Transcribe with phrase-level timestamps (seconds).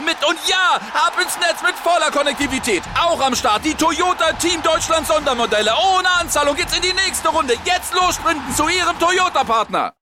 [0.00, 0.16] mit.
[0.26, 2.82] Und ja, ab ins Netz mit voller Konnektivität.
[2.98, 5.72] Auch am Start die Toyota Team Deutschland Sondermodelle.
[5.96, 7.54] Ohne Anzahlung geht's in die nächste Runde.
[7.64, 9.92] Jetzt los sprinten zu ihrem Toyota-Partner.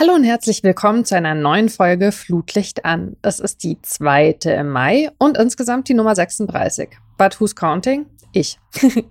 [0.00, 3.16] Hallo und herzlich willkommen zu einer neuen Folge Flutlicht an.
[3.20, 6.90] Es ist die zweite im Mai und insgesamt die Nummer 36.
[7.16, 8.06] But who's counting?
[8.38, 8.58] Ich.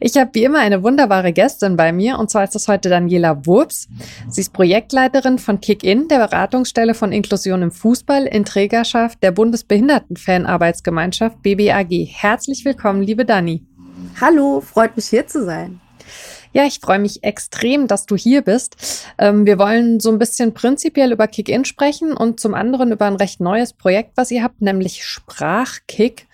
[0.00, 3.46] ich habe wie immer eine wunderbare Gästin bei mir und zwar ist das heute Daniela
[3.46, 3.88] Wurps.
[4.28, 11.40] Sie ist Projektleiterin von Kick-In, der Beratungsstelle von Inklusion im Fußball in Trägerschaft der Bundesbehindertenfanarbeitsgemeinschaft
[11.40, 12.06] BBAG.
[12.10, 13.62] Herzlich willkommen, liebe Dani.
[14.20, 15.80] Hallo, freut mich hier zu sein.
[16.52, 18.76] Ja, ich freue mich extrem, dass du hier bist.
[19.16, 23.16] Ähm, wir wollen so ein bisschen prinzipiell über Kick-In sprechen und zum anderen über ein
[23.16, 26.26] recht neues Projekt, was ihr habt, nämlich Sprachkick.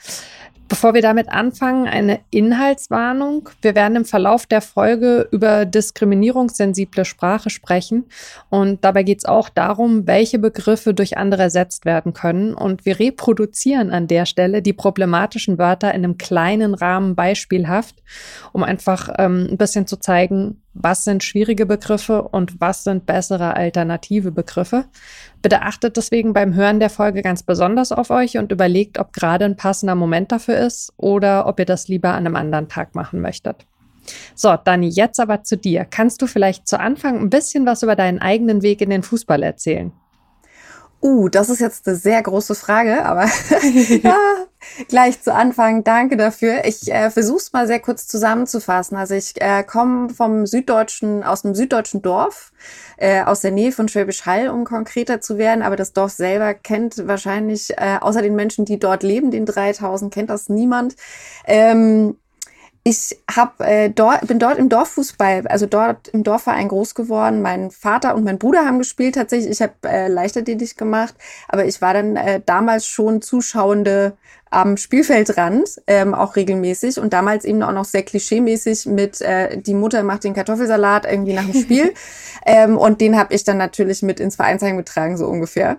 [0.71, 3.49] Bevor wir damit anfangen, eine Inhaltswarnung.
[3.61, 8.05] Wir werden im Verlauf der Folge über diskriminierungssensible Sprache sprechen.
[8.51, 12.55] Und dabei geht es auch darum, welche Begriffe durch andere ersetzt werden können.
[12.55, 17.97] Und wir reproduzieren an der Stelle die problematischen Wörter in einem kleinen Rahmen beispielhaft,
[18.53, 23.57] um einfach ähm, ein bisschen zu zeigen, was sind schwierige Begriffe und was sind bessere
[23.57, 24.85] alternative Begriffe.
[25.43, 29.45] Bitte achtet deswegen beim Hören der Folge ganz besonders auf euch und überlegt, ob gerade
[29.45, 33.21] ein passender Moment dafür ist oder ob ihr das lieber an einem anderen Tag machen
[33.21, 33.67] möchtet.
[34.35, 35.85] So, Dani, jetzt aber zu dir.
[35.85, 39.43] Kannst du vielleicht zu Anfang ein bisschen was über deinen eigenen Weg in den Fußball
[39.43, 39.93] erzählen?
[41.03, 43.27] Uh, das ist jetzt eine sehr große Frage, aber
[44.03, 44.17] ja,
[44.89, 46.65] gleich zu Anfang, danke dafür.
[46.65, 48.97] Ich äh, versuche es mal sehr kurz zusammenzufassen.
[48.97, 52.53] Also ich äh, komme vom süddeutschen, aus einem süddeutschen Dorf,
[52.97, 55.63] äh, aus der Nähe von Schwäbisch Hall, um konkreter zu werden.
[55.63, 60.13] Aber das Dorf selber kennt wahrscheinlich, äh, außer den Menschen, die dort leben, den 3000,
[60.13, 60.97] kennt das niemand.
[61.47, 62.17] Ähm,
[62.83, 67.43] ich hab, äh, dort, bin dort im Dorffußball, also dort im Dorfverein groß geworden.
[67.43, 69.51] Mein Vater und mein Bruder haben gespielt tatsächlich.
[69.51, 71.15] Ich habe äh, Leichtathletik gemacht,
[71.49, 74.17] aber ich war dann äh, damals schon Zuschauende
[74.51, 79.75] am Spielfeldrand, ähm, auch regelmäßig und damals eben auch noch sehr klischeemäßig mit äh, die
[79.75, 81.95] Mutter macht den Kartoffelsalat irgendwie nach dem Spiel
[82.47, 85.77] ähm, und den habe ich dann natürlich mit ins Vereinsheim getragen, so ungefähr.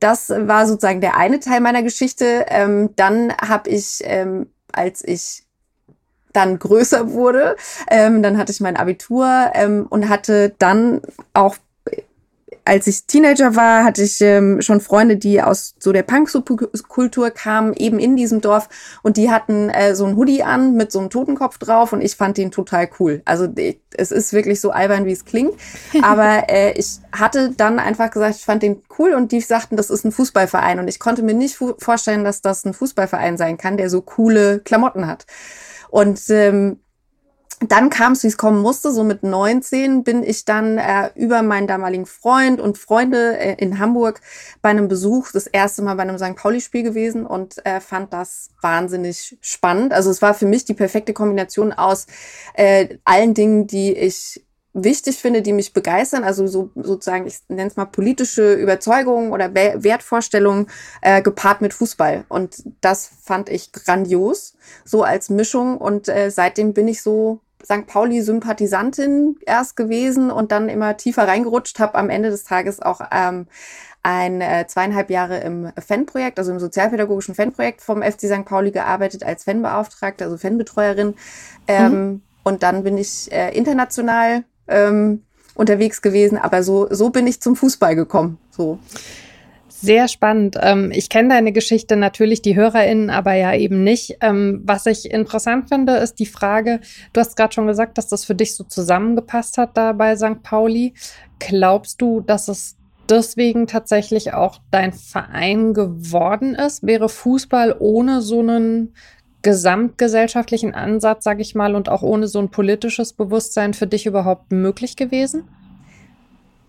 [0.00, 2.44] Das war sozusagen der eine Teil meiner Geschichte.
[2.48, 5.44] Ähm, dann habe ich, ähm, als ich
[6.32, 7.56] dann größer wurde.
[7.90, 11.00] Ähm, dann hatte ich mein Abitur ähm, und hatte dann
[11.34, 11.56] auch
[12.64, 17.74] als ich Teenager war, hatte ich ähm, schon Freunde, die aus so der Punk-Kultur kamen,
[17.74, 18.68] eben in diesem Dorf.
[19.02, 22.14] Und die hatten äh, so ein Hoodie an mit so einem Totenkopf drauf und ich
[22.14, 23.22] fand den total cool.
[23.24, 25.54] Also ich, es ist wirklich so albern, wie es klingt.
[26.02, 29.90] Aber äh, ich hatte dann einfach gesagt, ich fand den cool und die sagten, das
[29.90, 30.78] ist ein Fußballverein.
[30.78, 34.60] Und ich konnte mir nicht vorstellen, dass das ein Fußballverein sein kann, der so coole
[34.60, 35.26] Klamotten hat.
[35.92, 36.80] Und ähm,
[37.68, 41.42] dann kam es, wie es kommen musste, so mit 19 bin ich dann äh, über
[41.42, 44.22] meinen damaligen Freund und Freunde äh, in Hamburg
[44.62, 46.34] bei einem Besuch das erste Mal bei einem St.
[46.34, 49.92] Pauli-Spiel gewesen und äh, fand das wahnsinnig spannend.
[49.92, 52.06] Also es war für mich die perfekte Kombination aus
[52.54, 54.42] äh, allen Dingen, die ich
[54.74, 59.54] wichtig finde, die mich begeistern, also so sozusagen, ich nenne es mal politische Überzeugungen oder
[59.54, 60.68] Wertvorstellungen
[61.02, 62.24] äh, gepaart mit Fußball.
[62.28, 65.76] Und das fand ich grandios, so als Mischung.
[65.76, 67.86] Und äh, seitdem bin ich so St.
[67.86, 73.46] Pauli-Sympathisantin erst gewesen und dann immer tiefer reingerutscht, habe am Ende des Tages auch ähm,
[74.02, 78.44] ein äh, zweieinhalb Jahre im Fanprojekt, also im sozialpädagogischen Fanprojekt vom FC St.
[78.44, 81.14] Pauli gearbeitet als Fanbeauftragte, also Fanbetreuerin.
[81.68, 82.22] Ähm, mhm.
[82.42, 85.22] Und dann bin ich äh, international ähm,
[85.54, 88.38] unterwegs gewesen, aber so, so bin ich zum Fußball gekommen.
[88.50, 88.78] So.
[89.82, 90.56] Sehr spannend.
[90.60, 94.18] Ähm, ich kenne deine Geschichte natürlich, die HörerInnen aber ja eben nicht.
[94.20, 96.80] Ähm, was ich interessant finde, ist die Frage,
[97.12, 100.40] du hast gerade schon gesagt, dass das für dich so zusammengepasst hat da bei St.
[100.44, 100.94] Pauli.
[101.40, 102.76] Glaubst du, dass es
[103.08, 106.86] deswegen tatsächlich auch dein Verein geworden ist?
[106.86, 108.94] Wäre Fußball ohne so einen
[109.42, 114.52] gesamtgesellschaftlichen Ansatz, sage ich mal, und auch ohne so ein politisches Bewusstsein für dich überhaupt
[114.52, 115.48] möglich gewesen?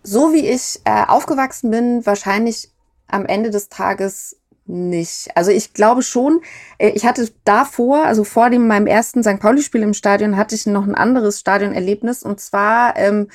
[0.04, 2.70] So wie ich äh, aufgewachsen bin, wahrscheinlich
[3.08, 5.30] am Ende des Tages nicht.
[5.36, 6.42] Also ich glaube schon,
[6.77, 9.39] äh, ich hatte davor, also vor dem meinem ersten St.
[9.39, 12.24] Pauli-Spiel im Stadion, hatte ich noch ein anderes Stadionerlebnis.
[12.24, 13.27] Und zwar ähm,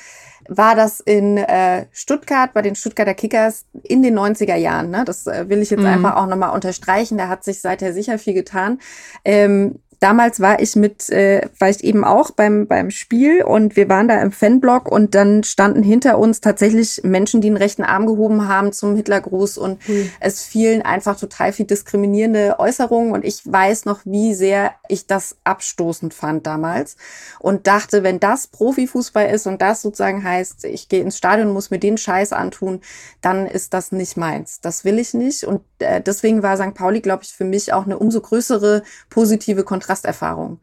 [0.47, 4.89] war das in äh, Stuttgart bei den Stuttgarter Kickers in den 90er Jahren.
[4.89, 5.05] Ne?
[5.05, 5.85] Das äh, will ich jetzt mhm.
[5.85, 7.17] einfach auch nochmal unterstreichen.
[7.17, 8.79] Da hat sich seither sicher viel getan.
[9.23, 13.89] Ähm, damals war ich mit, äh, war ich eben auch beim, beim Spiel und wir
[13.89, 18.05] waren da im Fanblock und dann standen hinter uns tatsächlich Menschen, die einen rechten Arm
[18.05, 20.09] gehoben haben zum Hitlergruß und mhm.
[20.19, 25.37] es fielen einfach total viel diskriminierende Äußerungen und ich weiß noch, wie sehr ich das
[25.43, 26.95] abstoßend fand damals
[27.39, 31.71] und dachte, wenn das Profifußball ist und das sozusagen heißt, ich gehe ins Stadion, muss
[31.71, 32.81] mir den Scheiß antun,
[33.21, 34.61] dann ist das nicht meins.
[34.61, 36.73] Das will ich nicht und äh, deswegen war St.
[36.73, 40.59] Pauli, glaube ich, für mich auch eine umso größere positive Kontrast Kontrasterfahrung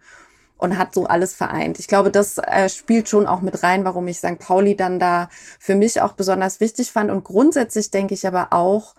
[0.59, 1.79] und hat so alles vereint.
[1.79, 4.39] Ich glaube, das äh, spielt schon auch mit rein, warum ich St.
[4.39, 5.29] Pauli dann da
[5.59, 7.11] für mich auch besonders wichtig fand.
[7.11, 8.95] Und grundsätzlich denke ich aber auch,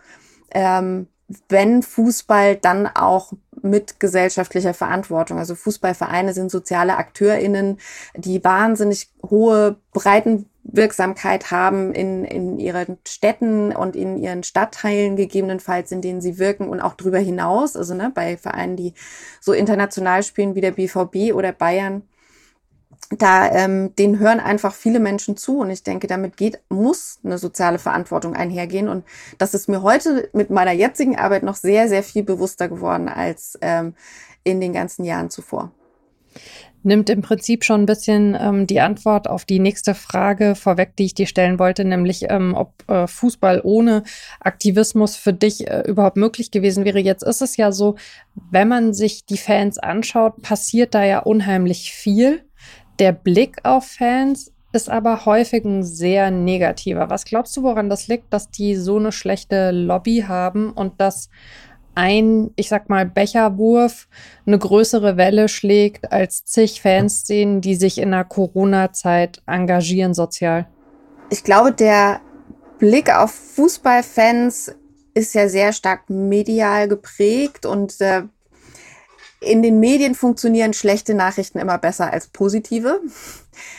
[0.51, 1.07] ähm,
[1.50, 5.39] wenn Fußball dann auch mit gesellschaftlicher Verantwortung.
[5.39, 7.79] Also Fußballvereine sind soziale AkteurInnen,
[8.15, 15.91] die wahnsinnig hohe Breiten Wirksamkeit haben in, in ihren Städten und in ihren Stadtteilen gegebenenfalls,
[15.91, 17.75] in denen sie wirken und auch darüber hinaus.
[17.75, 18.94] Also ne, bei Vereinen, die
[19.39, 22.03] so international spielen wie der BVB oder Bayern,
[23.09, 27.38] da ähm, den hören einfach viele Menschen zu und ich denke, damit geht muss eine
[27.38, 29.06] soziale Verantwortung einhergehen und
[29.38, 33.57] das ist mir heute mit meiner jetzigen Arbeit noch sehr sehr viel bewusster geworden als
[33.62, 33.95] ähm,
[34.44, 35.71] in den ganzen Jahren zuvor
[36.88, 41.06] nimmt im Prinzip schon ein bisschen ähm, die Antwort auf die nächste Frage vorweg, die
[41.06, 44.03] ich dir stellen wollte, nämlich ähm, ob äh, Fußball ohne
[44.39, 47.00] Aktivismus für dich äh, überhaupt möglich gewesen wäre.
[47.00, 47.95] Jetzt ist es ja so,
[48.51, 52.46] wenn man sich die Fans anschaut, passiert da ja unheimlich viel.
[52.99, 57.09] Der Blick auf Fans ist aber häufig ein sehr negativer.
[57.09, 61.29] Was glaubst du, woran das liegt, dass die so eine schlechte Lobby haben und dass
[61.95, 64.07] ein, ich sag mal, Becherwurf
[64.45, 70.67] eine größere Welle schlägt als zig Fanszenen, die sich in der Corona-Zeit engagieren sozial?
[71.29, 72.21] Ich glaube, der
[72.77, 74.75] Blick auf Fußballfans
[75.15, 78.23] ist ja sehr stark medial geprägt und äh,
[79.39, 83.01] in den Medien funktionieren schlechte Nachrichten immer besser als positive.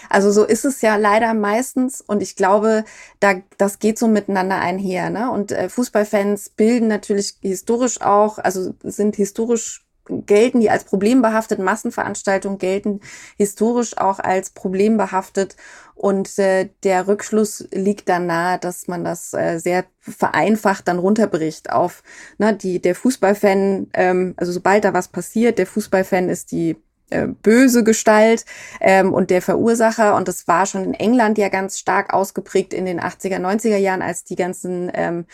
[0.09, 2.85] Also so ist es ja leider meistens und ich glaube,
[3.21, 5.11] da das geht so miteinander einher.
[5.11, 5.31] Ne?
[5.31, 12.59] Und äh, Fußballfans bilden natürlich historisch auch, also sind historisch gelten die als problembehaftet, Massenveranstaltungen
[12.59, 13.01] gelten
[13.37, 15.57] historisch auch als problembehaftet
[15.99, 21.71] und äh, der Rückschluss liegt dann nahe, dass man das äh, sehr vereinfacht dann runterbricht
[21.73, 22.05] auf
[22.39, 26.77] ne, die, der Fußballfan, ähm, also sobald da was passiert, der Fußballfan ist die
[27.11, 28.45] äh, böse Gestalt
[28.81, 30.15] ähm, und der Verursacher.
[30.15, 34.03] Und das war schon in England ja ganz stark ausgeprägt in den 80er, 90er Jahren,
[34.03, 35.25] als die ganzen ähm,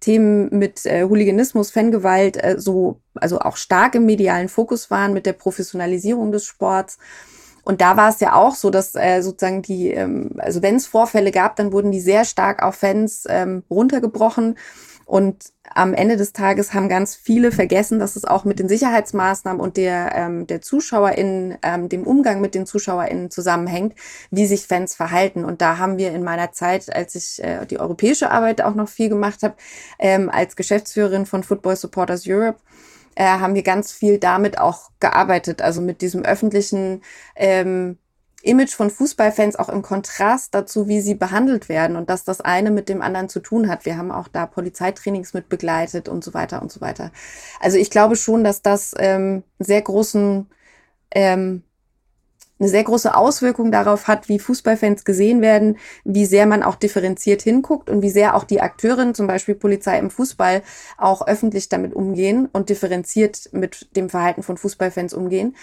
[0.00, 5.24] Themen mit äh, Hooliganismus, Fangewalt äh, so, also auch stark im medialen Fokus waren mit
[5.24, 6.98] der Professionalisierung des Sports.
[7.64, 10.86] Und da war es ja auch so, dass äh, sozusagen die, ähm, also wenn es
[10.86, 14.56] Vorfälle gab, dann wurden die sehr stark auf Fans ähm, runtergebrochen.
[15.10, 19.60] Und am Ende des Tages haben ganz viele vergessen, dass es auch mit den Sicherheitsmaßnahmen
[19.60, 23.96] und der, ähm, der ZuschauerInnen, ähm, dem Umgang mit den ZuschauerInnen zusammenhängt,
[24.30, 25.44] wie sich Fans verhalten.
[25.44, 28.88] Und da haben wir in meiner Zeit, als ich äh, die europäische Arbeit auch noch
[28.88, 29.54] viel gemacht habe,
[29.98, 32.60] ähm, als Geschäftsführerin von Football Supporters Europe,
[33.14, 37.02] äh, haben wir ganz viel damit auch gearbeitet, also mit diesem öffentlichen
[37.36, 37.98] ähm,
[38.42, 42.70] Image von Fußballfans auch im Kontrast dazu, wie sie behandelt werden und dass das eine
[42.70, 43.84] mit dem anderen zu tun hat.
[43.84, 47.12] Wir haben auch da Polizeitrainings mit begleitet und so weiter und so weiter.
[47.60, 50.48] Also ich glaube schon, dass das ähm, sehr großen
[51.10, 51.62] ähm,
[52.60, 57.42] eine sehr große Auswirkung darauf hat, wie Fußballfans gesehen werden, wie sehr man auch differenziert
[57.42, 60.62] hinguckt und wie sehr auch die Akteurinnen, zum Beispiel Polizei im Fußball,
[60.98, 65.56] auch öffentlich damit umgehen und differenziert mit dem Verhalten von Fußballfans umgehen.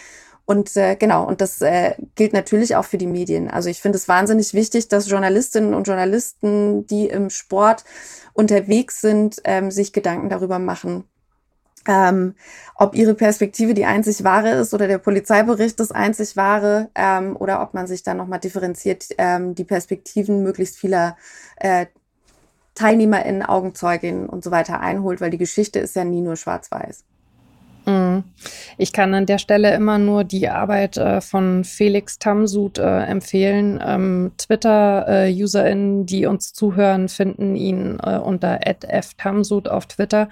[0.45, 3.49] Und äh, genau, und das äh, gilt natürlich auch für die Medien.
[3.49, 7.83] Also ich finde es wahnsinnig wichtig, dass Journalistinnen und Journalisten, die im Sport
[8.31, 11.03] unterwegs sind, ähm, sich Gedanken darüber machen,
[11.87, 12.35] ähm,
[12.75, 17.61] ob ihre Perspektive die einzig wahre ist oder der Polizeibericht das einzig wahre ähm, oder
[17.61, 21.17] ob man sich dann nochmal differenziert ähm, die Perspektiven möglichst vieler
[21.57, 21.87] äh,
[22.75, 27.03] TeilnehmerInnen, Augenzeuginnen und so weiter einholt, weil die Geschichte ist ja nie nur schwarz-weiß.
[27.87, 28.07] Mhm.
[28.17, 28.23] Hm.
[28.77, 33.81] Ich kann an der Stelle immer nur die Arbeit äh, von Felix Tamsud äh, empfehlen.
[33.83, 38.59] Ähm, Twitter-UserInnen, äh, die uns zuhören, finden ihn äh, unter
[39.01, 40.29] @ftamsud auf Twitter,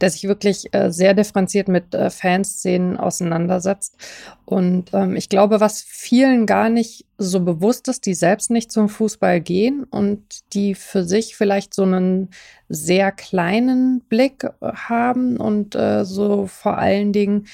[0.00, 3.96] der sich wirklich äh, sehr differenziert mit äh, Fanszenen auseinandersetzt.
[4.44, 8.88] Und ähm, ich glaube, was vielen gar nicht so bewusst ist, die selbst nicht zum
[8.88, 10.22] Fußball gehen und
[10.54, 12.30] die für sich vielleicht so einen
[12.68, 17.46] sehr kleinen Blick haben und so vor allen Dingen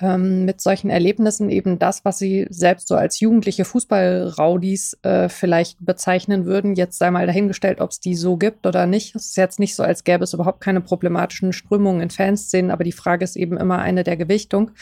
[0.00, 5.78] ähm, mit solchen Erlebnissen eben das, was sie selbst so als jugendliche Fußballraudis äh, vielleicht
[5.80, 6.74] bezeichnen würden.
[6.74, 9.14] Jetzt sei mal dahingestellt, ob es die so gibt oder nicht.
[9.14, 12.84] Es ist jetzt nicht so, als gäbe es überhaupt keine problematischen Strömungen in Fanszenen, aber
[12.84, 14.72] die Frage ist eben immer eine der Gewichtung.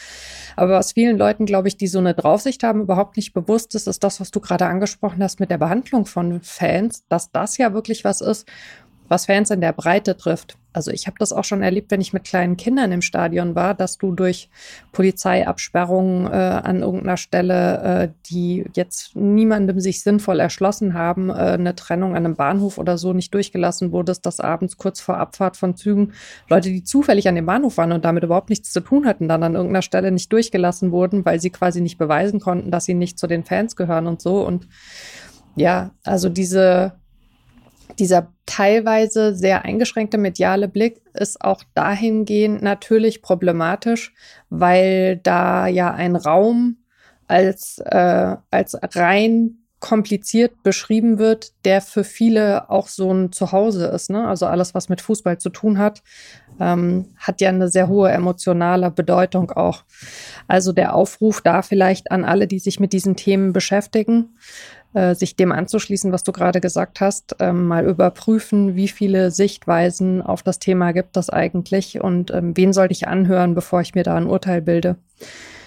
[0.55, 3.87] Aber was vielen Leuten, glaube ich, die so eine Draufsicht haben, überhaupt nicht bewusst ist,
[3.87, 7.73] ist das, was du gerade angesprochen hast mit der Behandlung von Fans, dass das ja
[7.73, 8.47] wirklich was ist,
[9.11, 10.57] was Fans in der Breite trifft.
[10.71, 13.73] Also ich habe das auch schon erlebt, wenn ich mit kleinen Kindern im Stadion war,
[13.73, 14.49] dass du durch
[14.93, 21.75] Polizeiabsperrungen äh, an irgendeiner Stelle, äh, die jetzt niemandem sich sinnvoll erschlossen haben, äh, eine
[21.75, 25.75] Trennung an einem Bahnhof oder so nicht durchgelassen wurdest, dass abends kurz vor Abfahrt von
[25.75, 26.13] Zügen
[26.47, 29.43] Leute, die zufällig an dem Bahnhof waren und damit überhaupt nichts zu tun hatten, dann
[29.43, 33.19] an irgendeiner Stelle nicht durchgelassen wurden, weil sie quasi nicht beweisen konnten, dass sie nicht
[33.19, 34.47] zu den Fans gehören und so.
[34.47, 34.69] Und
[35.57, 36.93] ja, also diese
[37.99, 44.13] dieser teilweise sehr eingeschränkte mediale Blick ist auch dahingehend natürlich problematisch,
[44.49, 46.75] weil da ja ein Raum
[47.29, 54.09] als, äh, als rein kompliziert beschrieben wird, der für viele auch so ein Zuhause ist.
[54.09, 54.27] Ne?
[54.27, 56.03] Also alles, was mit Fußball zu tun hat,
[56.59, 59.85] ähm, hat ja eine sehr hohe emotionale Bedeutung auch.
[60.47, 64.35] Also der Aufruf da vielleicht an alle, die sich mit diesen Themen beschäftigen,
[64.93, 70.21] äh, sich dem anzuschließen, was du gerade gesagt hast, ähm, mal überprüfen, wie viele Sichtweisen
[70.21, 74.03] auf das Thema gibt es eigentlich und ähm, wen sollte ich anhören, bevor ich mir
[74.03, 74.97] da ein Urteil bilde.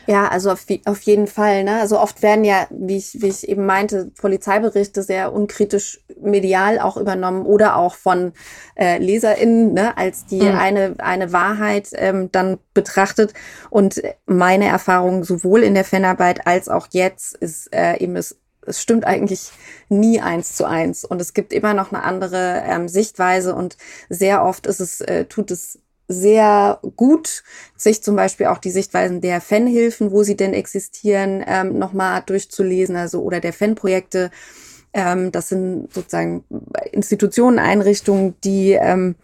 [0.07, 1.65] Ja, also auf, auf jeden Fall.
[1.65, 1.81] Ne?
[1.81, 6.97] Also oft werden ja, wie ich, wie ich eben meinte, Polizeiberichte sehr unkritisch medial auch
[6.97, 8.33] übernommen oder auch von
[8.77, 9.97] äh, LeserInnen ne?
[9.97, 10.59] als die mhm.
[10.59, 13.33] eine, eine Wahrheit ähm, dann betrachtet.
[13.71, 18.81] Und meine Erfahrung sowohl in der Fanarbeit als auch jetzt ist äh, eben es es
[18.81, 19.51] stimmt eigentlich
[19.89, 23.77] nie eins zu eins und es gibt immer noch eine andere ähm, Sichtweise und
[24.09, 25.79] sehr oft ist es, äh, tut es
[26.09, 27.43] sehr gut,
[27.77, 32.97] sich zum Beispiel auch die Sichtweisen der Fanhilfen, wo sie denn existieren, ähm, nochmal durchzulesen,
[32.97, 34.31] also oder der Fanprojekte.
[34.93, 36.45] Ähm, das sind sozusagen
[36.93, 39.17] Institutionen, Einrichtungen, die ähm,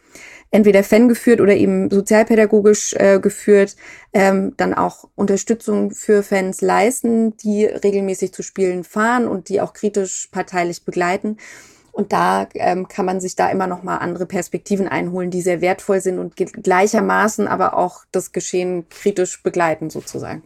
[0.50, 3.76] entweder Fan geführt oder eben sozialpädagogisch äh, geführt,
[4.12, 9.72] ähm, dann auch Unterstützung für Fans leisten, die regelmäßig zu Spielen fahren und die auch
[9.72, 11.36] kritisch parteilich begleiten.
[11.92, 15.60] Und da ähm, kann man sich da immer noch mal andere Perspektiven einholen, die sehr
[15.60, 20.42] wertvoll sind und gleichermaßen aber auch das Geschehen kritisch begleiten sozusagen.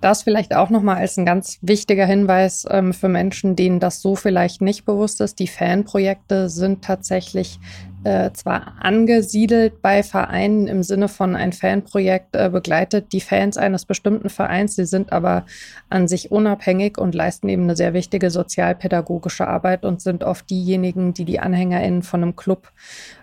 [0.00, 4.16] Das vielleicht auch nochmal als ein ganz wichtiger Hinweis ähm, für Menschen, denen das so
[4.16, 5.38] vielleicht nicht bewusst ist.
[5.38, 7.58] Die Fanprojekte sind tatsächlich
[8.06, 13.84] äh, zwar angesiedelt bei Vereinen im Sinne von ein Fanprojekt äh, begleitet die Fans eines
[13.84, 15.44] bestimmten Vereins, sie sind aber
[15.90, 21.14] an sich unabhängig und leisten eben eine sehr wichtige sozialpädagogische Arbeit und sind oft diejenigen,
[21.14, 22.70] die die AnhängerInnen von einem Club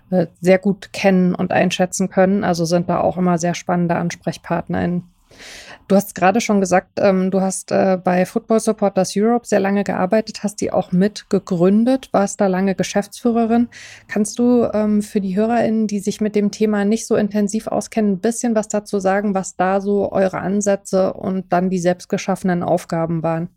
[0.09, 2.43] äh, sehr gut kennen und einschätzen können.
[2.43, 5.03] Also sind da auch immer sehr spannende AnsprechpartnerInnen.
[5.87, 9.83] Du hast gerade schon gesagt, ähm, du hast äh, bei Football Supporters Europe sehr lange
[9.83, 13.67] gearbeitet, hast die auch mit gegründet, warst da lange Geschäftsführerin.
[14.07, 18.13] Kannst du ähm, für die HörerInnen, die sich mit dem Thema nicht so intensiv auskennen,
[18.13, 23.21] ein bisschen was dazu sagen, was da so eure Ansätze und dann die selbstgeschaffenen Aufgaben
[23.21, 23.49] waren?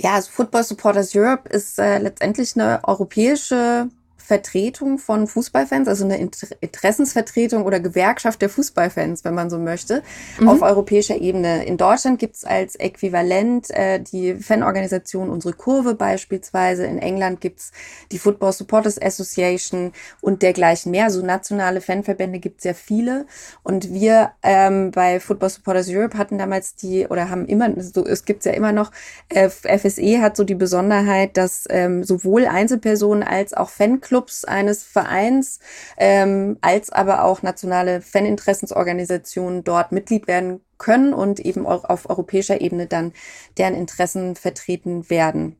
[0.00, 3.88] Ja, also Football Supporters Europe ist äh, letztendlich eine europäische
[4.32, 10.02] Vertretung von Fußballfans, also eine Interessensvertretung oder Gewerkschaft der Fußballfans, wenn man so möchte,
[10.40, 10.48] mhm.
[10.48, 11.66] auf europäischer Ebene.
[11.66, 16.86] In Deutschland gibt es als Äquivalent äh, die Fanorganisation Unsere Kurve beispielsweise.
[16.86, 17.72] In England gibt es
[18.10, 21.10] die Football Supporters Association und dergleichen mehr.
[21.10, 23.26] So also nationale Fanverbände gibt es sehr viele.
[23.62, 28.24] Und wir ähm, bei Football Supporters Europe hatten damals die, oder haben immer, so, es
[28.24, 28.92] gibt es ja immer noch,
[29.28, 34.84] äh, FSE hat so die Besonderheit, dass ähm, sowohl Einzelpersonen als auch Fanclubs Clubs eines
[34.84, 35.58] Vereins,
[35.96, 42.60] ähm, als aber auch nationale Faninteressensorganisationen dort Mitglied werden können und eben auch auf europäischer
[42.60, 43.12] Ebene dann
[43.58, 45.56] deren Interessen vertreten werden.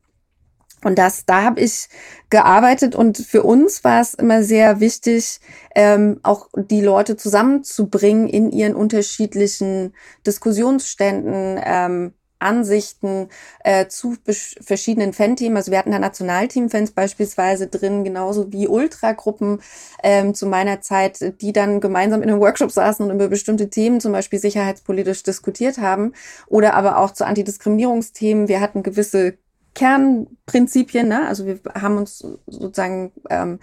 [0.85, 1.87] Und das, da habe ich
[2.29, 5.39] gearbeitet und für uns war es immer sehr wichtig,
[5.75, 9.93] ähm, auch die Leute zusammenzubringen in ihren unterschiedlichen
[10.25, 12.13] Diskussionsständen, ähm,
[12.43, 13.29] Ansichten
[13.63, 14.15] äh, zu
[14.61, 15.57] verschiedenen Fan-Themen.
[15.57, 19.61] Also wir hatten da Nationalteam-Fans beispielsweise drin, genauso wie Ultragruppen
[20.03, 23.99] ähm, zu meiner Zeit, die dann gemeinsam in einem Workshop saßen und über bestimmte Themen,
[23.99, 26.13] zum Beispiel sicherheitspolitisch diskutiert haben.
[26.47, 28.47] Oder aber auch zu Antidiskriminierungsthemen.
[28.47, 29.37] Wir hatten gewisse
[29.75, 31.07] Kernprinzipien.
[31.07, 31.27] Ne?
[31.27, 33.59] Also wir haben uns sozusagen ähm,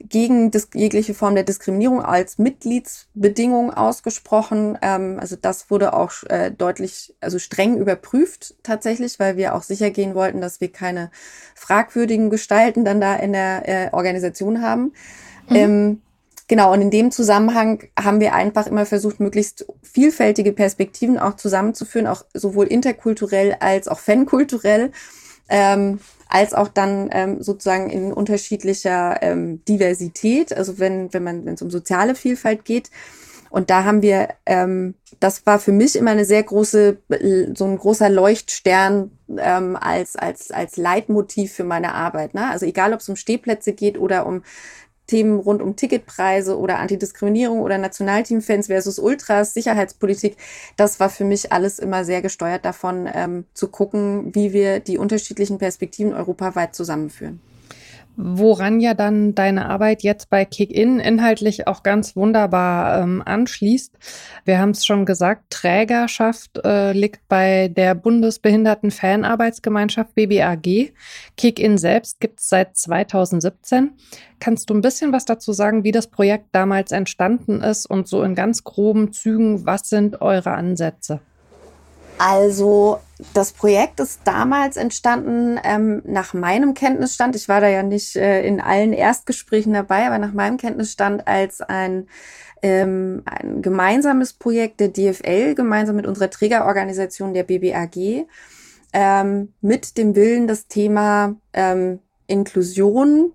[0.00, 4.78] gegen jegliche Form der Diskriminierung als Mitgliedsbedingung ausgesprochen.
[4.82, 9.90] Ähm, also das wurde auch äh, deutlich, also streng überprüft tatsächlich, weil wir auch sicher
[9.90, 11.10] gehen wollten, dass wir keine
[11.54, 14.92] fragwürdigen Gestalten dann da in der äh, Organisation haben.
[15.48, 15.56] Mhm.
[15.56, 16.02] Ähm,
[16.52, 22.06] Genau, und in dem Zusammenhang haben wir einfach immer versucht, möglichst vielfältige Perspektiven auch zusammenzuführen,
[22.06, 24.92] auch sowohl interkulturell als auch fankulturell
[25.48, 31.54] ähm, als auch dann ähm, sozusagen in unterschiedlicher ähm, Diversität, also wenn, wenn man, wenn
[31.54, 32.90] es um soziale Vielfalt geht.
[33.50, 36.96] Und da haben wir, ähm, das war für mich immer eine sehr große,
[37.54, 42.32] so ein großer Leuchtstern ähm, als, als, als Leitmotiv für meine Arbeit.
[42.32, 42.48] Ne?
[42.48, 44.42] Also egal, ob es um Stehplätze geht oder um
[45.12, 50.38] Themen rund um Ticketpreise oder Antidiskriminierung oder Nationalteamfans versus Ultras, Sicherheitspolitik,
[50.78, 54.96] das war für mich alles immer sehr gesteuert davon, ähm, zu gucken, wie wir die
[54.96, 57.42] unterschiedlichen Perspektiven europaweit zusammenführen.
[58.16, 63.96] Woran ja dann deine Arbeit jetzt bei Kick-In inhaltlich auch ganz wunderbar ähm, anschließt.
[64.44, 70.92] Wir haben es schon gesagt, Trägerschaft äh, liegt bei der Bundesbehinderten Fanarbeitsgemeinschaft BBAG.
[71.38, 73.92] Kick-In selbst gibt es seit 2017.
[74.40, 78.22] Kannst du ein bisschen was dazu sagen, wie das Projekt damals entstanden ist und so
[78.22, 81.20] in ganz groben Zügen, was sind eure Ansätze?
[82.18, 83.00] Also
[83.34, 87.36] das Projekt ist damals entstanden ähm, nach meinem Kenntnisstand.
[87.36, 91.60] Ich war da ja nicht äh, in allen Erstgesprächen dabei, aber nach meinem Kenntnisstand als
[91.60, 92.08] ein,
[92.62, 98.26] ähm, ein gemeinsames Projekt der DFL gemeinsam mit unserer Trägerorganisation der BBAG
[98.92, 103.32] ähm, mit dem Willen, das Thema ähm, Inklusion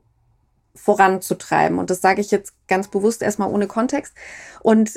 [0.76, 1.80] voranzutreiben.
[1.80, 4.14] Und das sage ich jetzt ganz bewusst erstmal ohne Kontext.
[4.62, 4.94] Und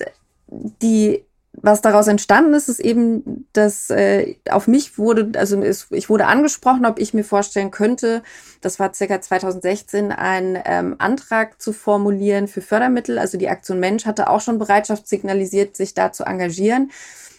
[0.49, 6.09] die was daraus entstanden ist, ist eben, dass äh, auf mich wurde, also es, ich
[6.09, 8.23] wurde angesprochen, ob ich mir vorstellen könnte,
[8.61, 13.19] das war circa 2016, einen ähm, Antrag zu formulieren für Fördermittel.
[13.19, 16.91] Also die Aktion Mensch hatte auch schon Bereitschaft signalisiert, sich da zu engagieren.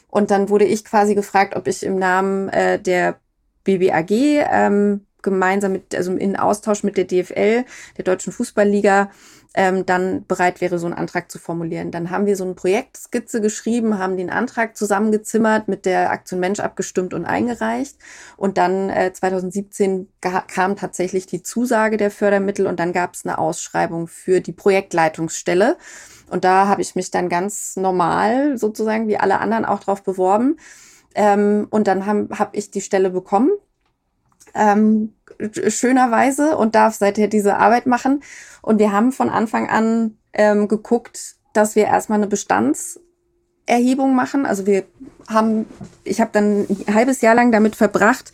[0.09, 3.15] Und dann wurde ich quasi gefragt, ob ich im Namen äh, der
[3.63, 7.65] BBAG ähm, gemeinsam mit, also in Austausch mit der DFL,
[7.97, 9.11] der Deutschen Fußballliga,
[9.53, 11.91] ähm, dann bereit wäre, so einen Antrag zu formulieren.
[11.91, 16.59] Dann haben wir so eine Projektskizze geschrieben, haben den Antrag zusammengezimmert, mit der Aktion Mensch
[16.59, 17.97] abgestimmt und eingereicht.
[18.37, 20.07] Und dann äh, 2017
[20.47, 25.77] kam tatsächlich die Zusage der Fördermittel und dann gab es eine Ausschreibung für die Projektleitungsstelle.
[26.29, 30.57] Und da habe ich mich dann ganz normal, sozusagen wie alle anderen, auch drauf beworben.
[31.13, 33.51] Ähm, und dann habe hab ich die Stelle bekommen
[34.53, 35.13] ähm,
[35.67, 38.21] schönerweise und darf seither diese Arbeit machen.
[38.61, 44.45] Und wir haben von Anfang an ähm, geguckt, dass wir erstmal eine Bestandserhebung machen.
[44.45, 44.83] Also wir
[45.27, 45.65] haben,
[46.03, 48.31] ich habe dann ein halbes Jahr lang damit verbracht,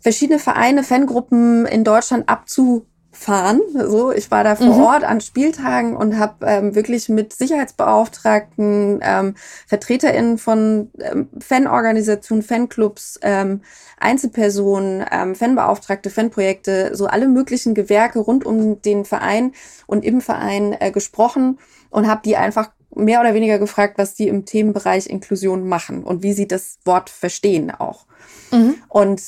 [0.00, 2.86] verschiedene Vereine, Fangruppen in Deutschland abzu
[3.22, 3.60] fahren.
[3.74, 4.82] So, ich war da vor mhm.
[4.82, 9.34] Ort an Spieltagen und habe ähm, wirklich mit Sicherheitsbeauftragten, ähm,
[9.66, 13.62] VertreterInnen von ähm, Fanorganisationen, Fanclubs, ähm,
[13.98, 19.52] Einzelpersonen, ähm, Fanbeauftragte, Fanprojekte, so alle möglichen Gewerke rund um den Verein
[19.86, 21.58] und im Verein äh, gesprochen
[21.90, 26.22] und habe die einfach mehr oder weniger gefragt, was die im Themenbereich Inklusion machen und
[26.22, 28.06] wie sie das Wort verstehen auch.
[28.50, 28.74] Mhm.
[28.88, 29.22] Und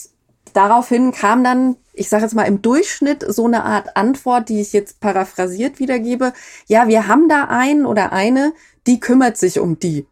[0.54, 4.72] daraufhin kam dann ich sage jetzt mal im Durchschnitt so eine Art Antwort, die ich
[4.72, 6.32] jetzt paraphrasiert wiedergebe.
[6.66, 8.52] Ja, wir haben da einen oder eine,
[8.86, 10.06] die kümmert sich um die.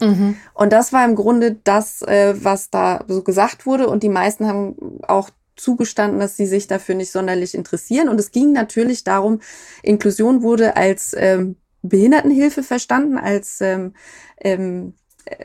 [0.00, 0.36] Mhm.
[0.54, 3.88] Und das war im Grunde das, äh, was da so gesagt wurde.
[3.88, 8.08] Und die meisten haben auch zugestanden, dass sie sich dafür nicht sonderlich interessieren.
[8.08, 9.40] Und es ging natürlich darum,
[9.82, 13.94] Inklusion wurde als ähm, Behindertenhilfe verstanden, als ähm,
[14.38, 14.94] ähm,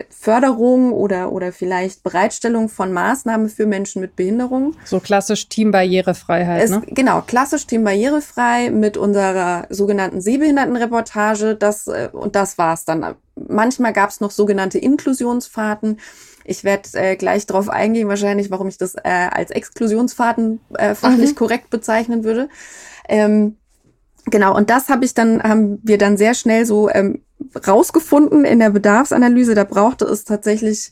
[0.10, 4.76] Förderung oder, oder vielleicht Bereitstellung von Maßnahmen für Menschen mit Behinderung.
[4.84, 6.64] So klassisch Teambarrierefreiheit.
[6.64, 6.82] Es, ne?
[6.88, 11.56] Genau, klassisch Teambarrierefrei mit unserer sogenannten Sehbehindertenreportage.
[11.56, 13.16] Das, äh, und das war's dann.
[13.36, 16.00] Manchmal gab es noch sogenannte Inklusionsfahrten.
[16.44, 21.32] Ich werde äh, gleich darauf eingehen, wahrscheinlich, warum ich das äh, als Exklusionsfahrten äh, fachlich
[21.32, 21.36] mhm.
[21.36, 22.50] korrekt bezeichnen würde.
[23.08, 23.58] Ähm,
[24.28, 27.22] Genau, und das habe ich dann, haben wir dann sehr schnell so ähm,
[27.68, 29.56] rausgefunden in der Bedarfsanalyse.
[29.56, 30.92] Da brauchte es tatsächlich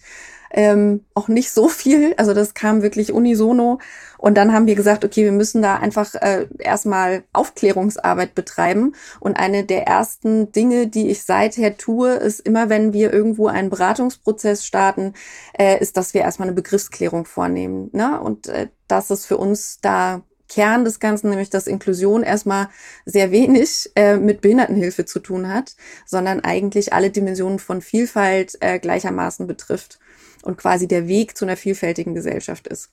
[0.54, 2.14] ähm, auch nicht so viel.
[2.18, 3.80] Also das kam wirklich unisono.
[4.18, 8.94] Und dann haben wir gesagt, okay, wir müssen da einfach äh, erstmal Aufklärungsarbeit betreiben.
[9.20, 13.70] Und eine der ersten Dinge, die ich seither tue, ist immer, wenn wir irgendwo einen
[13.70, 15.14] Beratungsprozess starten,
[15.58, 17.90] äh, ist, dass wir erstmal eine Begriffsklärung vornehmen.
[17.92, 18.22] Ne?
[18.22, 20.22] Und äh, das ist für uns da
[20.54, 22.70] Kern des Ganzen, nämlich dass Inklusion erstmal
[23.06, 28.78] sehr wenig äh, mit Behindertenhilfe zu tun hat, sondern eigentlich alle Dimensionen von Vielfalt äh,
[28.78, 30.00] gleichermaßen betrifft
[30.44, 32.92] und quasi der Weg zu einer vielfältigen Gesellschaft ist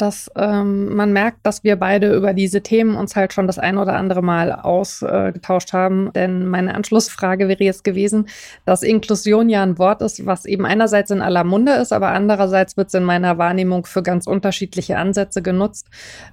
[0.00, 3.76] dass ähm, man merkt, dass wir beide über diese Themen uns halt schon das ein
[3.76, 6.12] oder andere Mal ausgetauscht haben.
[6.14, 8.26] Denn meine Anschlussfrage wäre jetzt gewesen,
[8.64, 12.76] dass Inklusion ja ein Wort ist, was eben einerseits in aller Munde ist, aber andererseits
[12.76, 15.88] wird es in meiner Wahrnehmung für ganz unterschiedliche Ansätze genutzt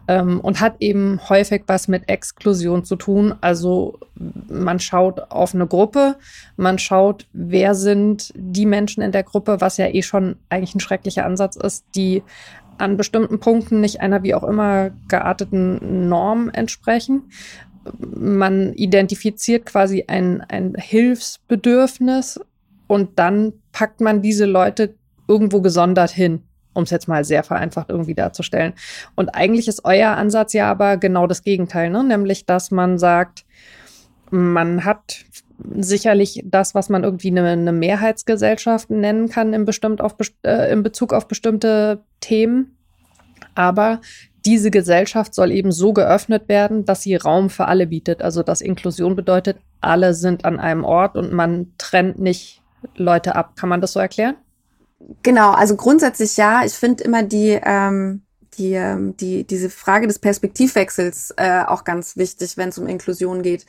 [0.08, 3.36] ähm, und hat eben häufig was mit Exklusion zu tun.
[3.42, 4.00] Also
[4.50, 6.16] man schaut auf eine Gruppe,
[6.56, 10.80] man schaut, wer sind die Menschen in der Gruppe, was ja eh schon eigentlich ein
[10.80, 12.24] schrecklicher Ansatz ist, die
[12.78, 17.32] an bestimmten Punkten nicht einer wie auch immer gearteten Norm entsprechen.
[18.00, 22.40] Man identifiziert quasi ein, ein Hilfsbedürfnis
[22.88, 24.96] und dann packt man diese Leute
[25.28, 28.74] irgendwo gesondert hin, um es jetzt mal sehr vereinfacht irgendwie darzustellen.
[29.16, 32.04] Und eigentlich ist euer Ansatz ja aber genau das Gegenteil, ne?
[32.04, 33.46] nämlich dass man sagt,
[34.30, 35.26] man hat
[35.76, 40.84] sicherlich das, was man irgendwie eine, eine Mehrheitsgesellschaft nennen kann, in, bestimmt auf, äh, in
[40.84, 42.78] Bezug auf bestimmte Themen.
[43.56, 44.02] Aber
[44.46, 48.22] diese Gesellschaft soll eben so geöffnet werden, dass sie Raum für alle bietet.
[48.22, 52.62] Also dass Inklusion bedeutet, alle sind an einem Ort und man trennt nicht
[52.96, 53.56] Leute ab.
[53.56, 54.36] Kann man das so erklären?
[55.24, 56.64] Genau, also grundsätzlich ja.
[56.66, 58.22] Ich finde immer die, ähm,
[58.58, 63.42] die, ähm, die, diese Frage des Perspektivwechsels äh, auch ganz wichtig, wenn es um Inklusion
[63.42, 63.66] geht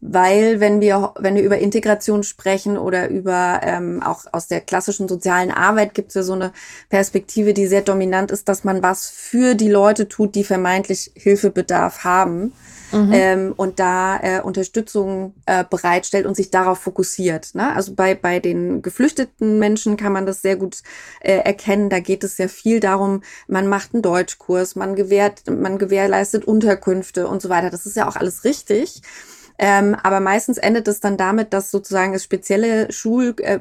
[0.00, 5.08] weil wenn wir, wenn wir über Integration sprechen oder über ähm, auch aus der klassischen
[5.08, 6.52] sozialen Arbeit gibt es ja so eine
[6.90, 12.04] Perspektive, die sehr dominant ist, dass man was für die Leute tut, die vermeintlich Hilfebedarf
[12.04, 12.52] haben.
[12.92, 13.10] Mhm.
[13.12, 17.54] Ähm, und da äh, Unterstützung äh, bereitstellt und sich darauf fokussiert.
[17.54, 17.74] Ne?
[17.74, 20.82] Also bei, bei den geflüchteten Menschen kann man das sehr gut
[21.20, 21.88] äh, erkennen.
[21.88, 27.28] Da geht es sehr viel darum, man macht einen Deutschkurs, man gewährt, man gewährleistet Unterkünfte
[27.28, 27.70] und so weiter.
[27.70, 29.00] Das ist ja auch alles richtig.
[29.64, 33.60] Ähm, aber meistens endet es dann damit, dass sozusagen es spezielle Schul äh,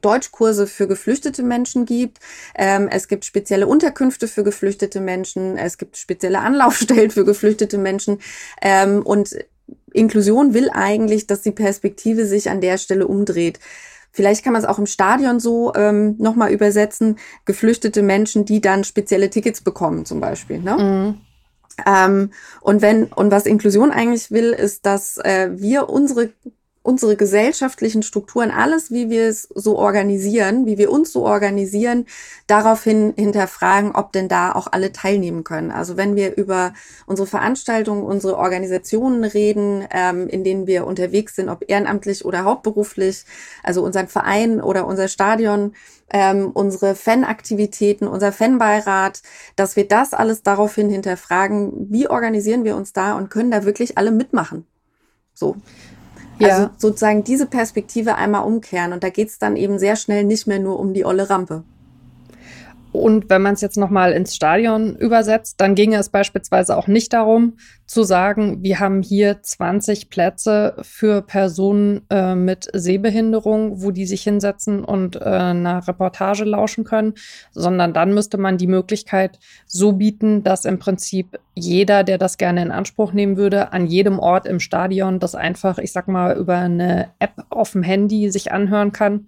[0.00, 2.20] Deutschkurse für geflüchtete Menschen gibt.
[2.54, 5.58] Ähm, es gibt spezielle Unterkünfte für geflüchtete Menschen.
[5.58, 8.20] Es gibt spezielle Anlaufstellen für geflüchtete Menschen.
[8.62, 9.36] Ähm, und
[9.92, 13.58] Inklusion will eigentlich, dass die Perspektive sich an der Stelle umdreht.
[14.12, 17.18] Vielleicht kann man es auch im Stadion so ähm, nochmal übersetzen.
[17.46, 20.60] Geflüchtete Menschen, die dann spezielle Tickets bekommen, zum Beispiel.
[20.60, 20.76] Ne?
[20.76, 21.31] Mhm.
[21.86, 22.30] Ähm,
[22.60, 26.30] und wenn, und was Inklusion eigentlich will, ist, dass äh, wir unsere
[26.82, 32.06] unsere gesellschaftlichen Strukturen, alles, wie wir es so organisieren, wie wir uns so organisieren,
[32.48, 35.70] daraufhin hinterfragen, ob denn da auch alle teilnehmen können.
[35.70, 36.74] Also wenn wir über
[37.06, 43.24] unsere Veranstaltungen, unsere Organisationen reden, ähm, in denen wir unterwegs sind, ob ehrenamtlich oder hauptberuflich,
[43.62, 45.74] also unseren Verein oder unser Stadion,
[46.10, 49.22] ähm, unsere Fanaktivitäten, unser Fanbeirat,
[49.54, 53.98] dass wir das alles daraufhin hinterfragen, wie organisieren wir uns da und können da wirklich
[53.98, 54.66] alle mitmachen.
[55.32, 55.56] So.
[56.42, 56.56] Ja.
[56.56, 58.92] Also sozusagen diese Perspektive einmal umkehren.
[58.92, 61.64] Und da geht es dann eben sehr schnell nicht mehr nur um die olle Rampe.
[62.92, 67.12] Und wenn man es jetzt nochmal ins Stadion übersetzt, dann ginge es beispielsweise auch nicht
[67.14, 67.54] darum
[67.86, 74.22] zu sagen, wir haben hier 20 Plätze für Personen äh, mit Sehbehinderung, wo die sich
[74.22, 77.14] hinsetzen und äh, einer Reportage lauschen können,
[77.52, 82.62] sondern dann müsste man die Möglichkeit so bieten, dass im Prinzip jeder, der das gerne
[82.62, 86.56] in Anspruch nehmen würde, an jedem Ort im Stadion das einfach, ich sag mal, über
[86.56, 89.26] eine App auf dem Handy sich anhören kann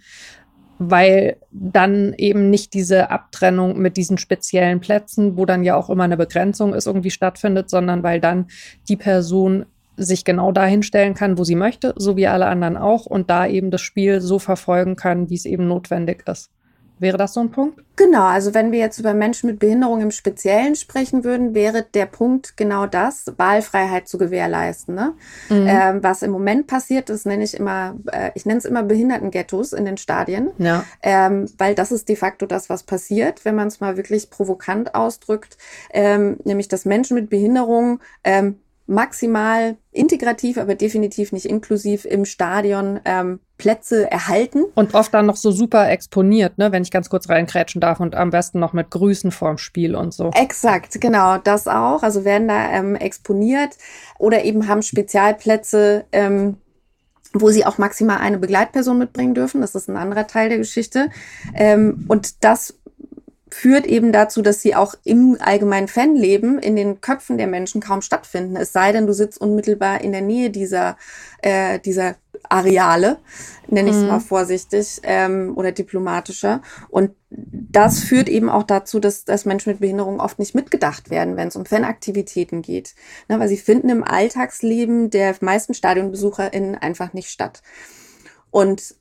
[0.91, 6.05] weil dann eben nicht diese Abtrennung mit diesen speziellen Plätzen, wo dann ja auch immer
[6.05, 8.47] eine Begrenzung ist, irgendwie stattfindet, sondern weil dann
[8.89, 9.67] die Person
[9.97, 13.47] sich genau dahin stellen kann, wo sie möchte, so wie alle anderen auch, und da
[13.47, 16.51] eben das Spiel so verfolgen kann, wie es eben notwendig ist.
[16.99, 17.83] Wäre das so ein Punkt?
[17.97, 22.07] Genau, also wenn wir jetzt über Menschen mit Behinderung im Speziellen sprechen würden, wäre der
[22.07, 24.95] Punkt genau das, Wahlfreiheit zu gewährleisten.
[24.95, 25.15] Ne?
[25.49, 25.67] Mhm.
[25.69, 29.73] Ähm, was im Moment passiert ist, nenne ich immer, äh, ich nenne es immer Behindertenghettos
[29.73, 30.85] in den Stadien, ja.
[31.03, 34.95] ähm, weil das ist de facto das, was passiert, wenn man es mal wirklich provokant
[34.95, 35.57] ausdrückt,
[35.93, 43.01] ähm, nämlich dass Menschen mit Behinderung ähm, maximal integrativ, aber definitiv nicht inklusiv im Stadion
[43.05, 44.65] ähm, Plätze erhalten.
[44.75, 48.15] Und oft dann noch so super exponiert, ne, wenn ich ganz kurz reinkrätschen darf und
[48.15, 50.31] am besten noch mit Grüßen vorm Spiel und so.
[50.35, 52.03] Exakt, genau, das auch.
[52.03, 53.77] Also werden da ähm, exponiert
[54.19, 56.57] oder eben haben Spezialplätze ähm,
[57.35, 59.61] wo sie auch maximal eine Begleitperson mitbringen dürfen.
[59.61, 61.11] Das ist ein anderer Teil der Geschichte.
[61.55, 62.79] Ähm, und das
[63.55, 68.03] führt eben dazu, dass sie auch im allgemeinen Fanleben in den Köpfen der Menschen kaum
[68.03, 68.57] stattfinden.
[68.57, 70.97] Es sei denn, du sitzt unmittelbar in der Nähe dieser,
[71.41, 72.17] äh, dieser
[72.49, 73.19] Areale,
[73.69, 74.09] nenne ich es mhm.
[74.09, 76.63] mal vorsichtig ähm, oder diplomatischer.
[76.89, 81.37] Und das führt eben auch dazu, dass, dass Menschen mit Behinderung oft nicht mitgedacht werden,
[81.37, 82.97] wenn es um Fanaktivitäten geht.
[83.29, 87.63] Ne, weil sie finden im Alltagsleben der meisten StadionbesucherInnen einfach nicht statt.
[88.51, 88.97] Und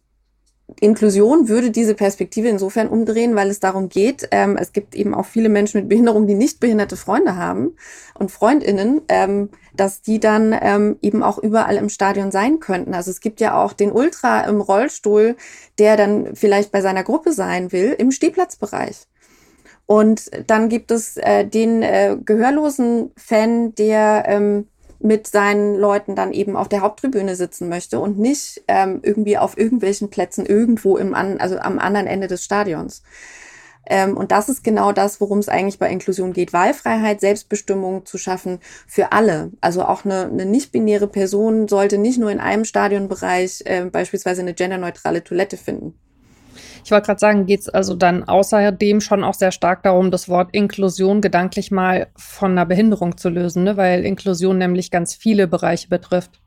[0.80, 5.26] Inklusion würde diese Perspektive insofern umdrehen, weil es darum geht, ähm, es gibt eben auch
[5.26, 7.76] viele Menschen mit Behinderung, die nicht behinderte Freunde haben
[8.18, 12.94] und Freundinnen, ähm, dass die dann ähm, eben auch überall im Stadion sein könnten.
[12.94, 15.36] Also es gibt ja auch den Ultra im Rollstuhl,
[15.80, 19.08] der dann vielleicht bei seiner Gruppe sein will, im Stehplatzbereich.
[19.86, 24.68] Und dann gibt es äh, den äh, gehörlosen Fan, der ähm,
[25.04, 29.58] mit seinen Leuten dann eben auf der Haupttribüne sitzen möchte und nicht ähm, irgendwie auf
[29.58, 33.04] irgendwelchen Plätzen irgendwo im an, also am anderen Ende des Stadions.
[33.86, 36.54] Ähm, und das ist genau das, worum es eigentlich bei Inklusion geht.
[36.54, 39.52] Wahlfreiheit, Selbstbestimmung zu schaffen für alle.
[39.60, 44.54] Also auch eine, eine nicht-binäre Person sollte nicht nur in einem Stadionbereich äh, beispielsweise eine
[44.54, 45.96] genderneutrale Toilette finden.
[46.84, 50.28] Ich wollte gerade sagen, geht es also dann außerdem schon auch sehr stark darum, das
[50.28, 53.78] Wort Inklusion gedanklich mal von einer Behinderung zu lösen, ne?
[53.78, 56.43] weil Inklusion nämlich ganz viele Bereiche betrifft.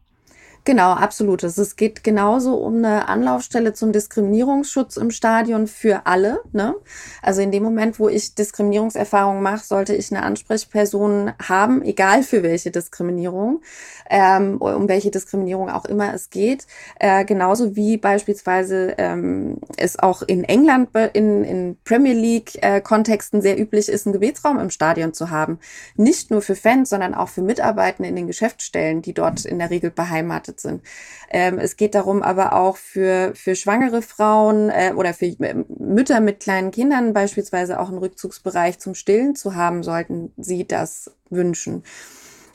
[0.66, 1.44] Genau, absolut.
[1.44, 6.40] Es geht genauso um eine Anlaufstelle zum Diskriminierungsschutz im Stadion für alle.
[6.50, 6.74] Ne?
[7.22, 12.42] Also in dem Moment, wo ich Diskriminierungserfahrungen mache, sollte ich eine Ansprechperson haben, egal für
[12.42, 13.62] welche Diskriminierung,
[14.10, 16.66] ähm, um welche Diskriminierung auch immer es geht.
[16.98, 23.60] Äh, genauso wie beispielsweise ähm, es auch in England in, in Premier League-Kontexten äh, sehr
[23.60, 25.60] üblich ist, einen Gebetsraum im Stadion zu haben.
[25.94, 29.70] Nicht nur für Fans, sondern auch für Mitarbeitende in den Geschäftsstellen, die dort in der
[29.70, 30.82] Regel beheimatet gefährdet sind.
[31.30, 36.20] Ähm, es geht darum, aber auch für, für schwangere Frauen äh, oder für äh, Mütter
[36.20, 41.82] mit kleinen Kindern beispielsweise auch einen Rückzugsbereich zum Stillen zu haben, sollten sie das wünschen.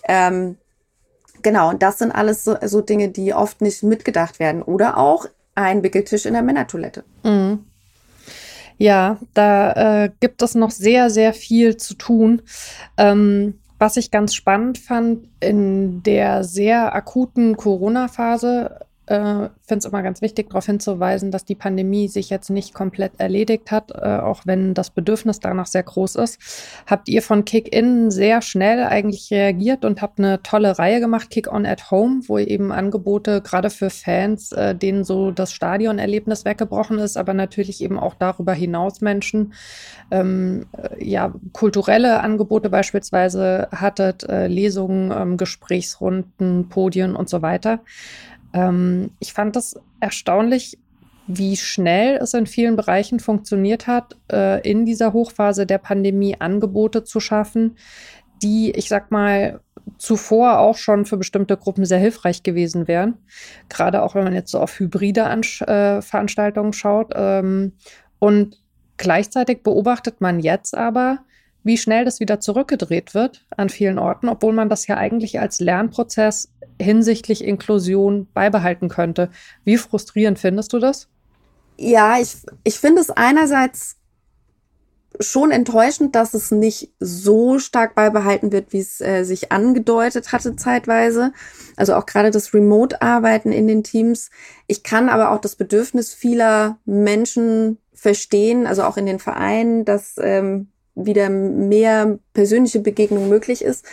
[0.07, 0.57] Ähm,
[1.41, 4.63] genau, und das sind alles so, so Dinge, die oft nicht mitgedacht werden.
[4.63, 7.03] Oder auch ein Wickeltisch in der Männertoilette.
[7.23, 7.65] Mhm.
[8.77, 12.41] Ja, da äh, gibt es noch sehr, sehr viel zu tun.
[12.97, 20.01] Ähm, was ich ganz spannend fand, in der sehr akuten Corona-Phase äh, finde es immer
[20.03, 24.41] ganz wichtig, darauf hinzuweisen, dass die Pandemie sich jetzt nicht komplett erledigt hat, äh, auch
[24.45, 26.39] wenn das Bedürfnis danach sehr groß ist.
[26.87, 31.65] Habt ihr von Kick-In sehr schnell eigentlich reagiert und habt eine tolle Reihe gemacht, Kick-On
[31.65, 36.99] at Home, wo ihr eben Angebote gerade für Fans, äh, denen so das Stadionerlebnis weggebrochen
[36.99, 39.53] ist, aber natürlich eben auch darüber hinaus Menschen,
[40.09, 47.79] ähm, äh, ja, kulturelle Angebote beispielsweise hattet, äh, Lesungen, ähm, Gesprächsrunden, Podien und so weiter.
[48.53, 50.77] Ähm, ich fand das erstaunlich,
[51.27, 57.03] wie schnell es in vielen Bereichen funktioniert hat, äh, in dieser Hochphase der Pandemie Angebote
[57.03, 57.77] zu schaffen,
[58.41, 59.61] die, ich sag mal,
[59.97, 63.17] zuvor auch schon für bestimmte Gruppen sehr hilfreich gewesen wären.
[63.69, 67.11] Gerade auch wenn man jetzt so auf hybride Ansch äh, Veranstaltungen schaut.
[67.15, 67.73] Ähm,
[68.19, 68.61] und
[68.97, 71.19] gleichzeitig beobachtet man jetzt aber,
[71.63, 75.59] wie schnell das wieder zurückgedreht wird an vielen Orten, obwohl man das ja eigentlich als
[75.59, 79.29] Lernprozess hinsichtlich Inklusion beibehalten könnte.
[79.63, 81.07] Wie frustrierend findest du das?
[81.77, 83.97] Ja, ich, ich finde es einerseits
[85.19, 90.55] schon enttäuschend, dass es nicht so stark beibehalten wird, wie es äh, sich angedeutet hatte
[90.55, 91.33] zeitweise.
[91.75, 94.29] Also auch gerade das Remote-Arbeiten in den Teams.
[94.67, 100.15] Ich kann aber auch das Bedürfnis vieler Menschen verstehen, also auch in den Vereinen, dass
[100.17, 103.85] ähm, wieder mehr persönliche Begegnung möglich ist.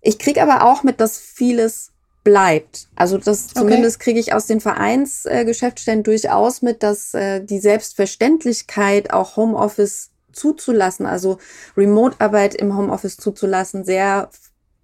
[0.00, 1.92] Ich kriege aber auch mit, dass vieles
[2.24, 2.88] bleibt.
[2.96, 3.60] Also das okay.
[3.60, 10.10] zumindest kriege ich aus den Vereinsgeschäftsstellen äh, durchaus mit, dass äh, die Selbstverständlichkeit auch Homeoffice
[10.32, 11.38] zuzulassen, also
[11.76, 14.30] Remote-Arbeit im Homeoffice zuzulassen, sehr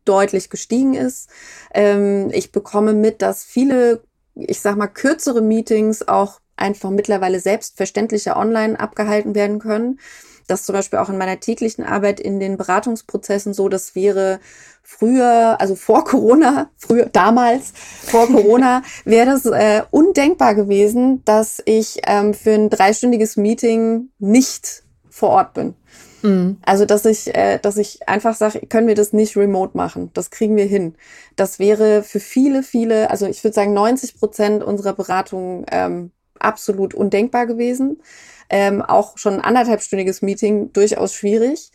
[0.04, 1.28] deutlich gestiegen ist.
[1.74, 4.02] Ähm, ich bekomme mit, dass viele,
[4.34, 9.98] ich sag mal, kürzere Meetings auch einfach mittlerweile selbstverständlicher online abgehalten werden können
[10.46, 14.40] das zum Beispiel auch in meiner täglichen Arbeit in den Beratungsprozessen so, das wäre
[14.82, 17.72] früher, also vor Corona, früher, damals,
[18.04, 24.84] vor Corona, wäre das äh, undenkbar gewesen, dass ich ähm, für ein dreistündiges Meeting nicht
[25.10, 25.74] vor Ort bin.
[26.22, 26.58] Mhm.
[26.64, 30.10] Also, dass ich, äh, dass ich einfach sage, können wir das nicht remote machen.
[30.14, 30.94] Das kriegen wir hin.
[31.34, 36.94] Das wäre für viele, viele, also ich würde sagen 90 Prozent unserer Beratungen ähm, absolut
[36.94, 37.98] undenkbar gewesen
[38.50, 41.70] ähm, auch schon ein anderthalbstündiges Meeting durchaus schwierig.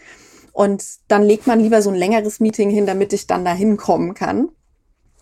[0.54, 4.14] Und dann legt man lieber so ein längeres Meeting hin, damit ich dann da hinkommen
[4.14, 4.50] kann.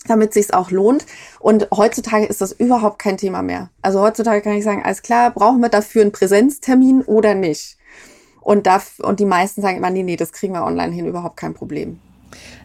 [0.08, 1.06] damit sich's auch lohnt.
[1.40, 3.70] Und heutzutage ist das überhaupt kein Thema mehr.
[3.82, 7.78] Also heutzutage kann ich sagen, alles klar, brauchen wir dafür einen Präsenztermin oder nicht?
[8.42, 11.38] Und, da, und die meisten sagen immer, nee, nee, das kriegen wir online hin, überhaupt
[11.38, 12.00] kein Problem.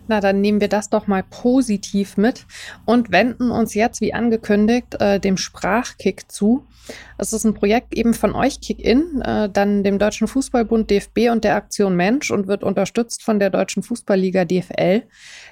[0.07, 2.47] Na, dann nehmen wir das doch mal positiv mit
[2.85, 6.65] und wenden uns jetzt, wie angekündigt, äh, dem Sprachkick zu.
[7.17, 11.45] Es ist ein Projekt eben von euch, Kick-In, äh, dann dem Deutschen Fußballbund DFB und
[11.45, 15.03] der Aktion Mensch und wird unterstützt von der Deutschen Fußballliga DFL.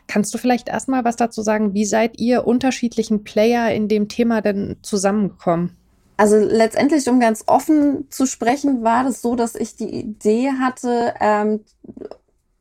[0.07, 1.75] Kannst du vielleicht erstmal was dazu sagen?
[1.75, 5.77] Wie seid ihr unterschiedlichen Player in dem Thema denn zusammengekommen?
[6.17, 11.15] Also letztendlich, um ganz offen zu sprechen, war das so, dass ich die Idee hatte,
[11.21, 11.61] ähm,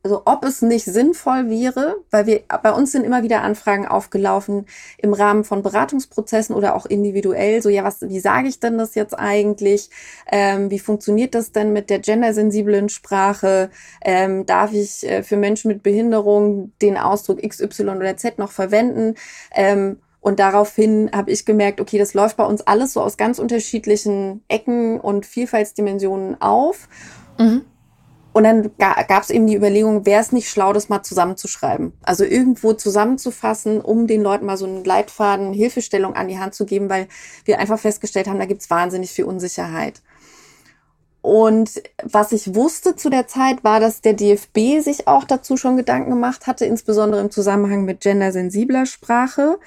[0.04, 4.66] also ob es nicht sinnvoll wäre, weil wir bei uns sind immer wieder Anfragen aufgelaufen
[4.98, 7.62] im Rahmen von Beratungsprozessen oder auch individuell.
[7.62, 9.90] So ja, was, wie sage ich denn das jetzt eigentlich?
[10.30, 13.70] Ähm, wie funktioniert das denn mit der gendersensiblen Sprache?
[14.04, 18.50] Ähm, darf ich äh, für Menschen mit Behinderung den Ausdruck X, Y oder Z noch
[18.50, 19.14] verwenden?
[19.54, 23.38] Ähm, und daraufhin habe ich gemerkt, okay, das läuft bei uns alles so aus ganz
[23.38, 26.88] unterschiedlichen Ecken und Vielfaltsdimensionen auf.
[27.38, 27.62] Mhm.
[28.32, 31.92] Und dann gab es eben die Überlegung, wäre es nicht schlau, das mal zusammenzuschreiben?
[32.02, 36.64] Also irgendwo zusammenzufassen, um den Leuten mal so einen Leitfaden, Hilfestellung an die Hand zu
[36.64, 37.08] geben, weil
[37.44, 40.00] wir einfach festgestellt haben, da gibt es wahnsinnig viel Unsicherheit.
[41.20, 45.76] Und was ich wusste zu der Zeit war, dass der DFB sich auch dazu schon
[45.76, 49.58] Gedanken gemacht hatte, insbesondere im Zusammenhang mit gendersensibler Sprache.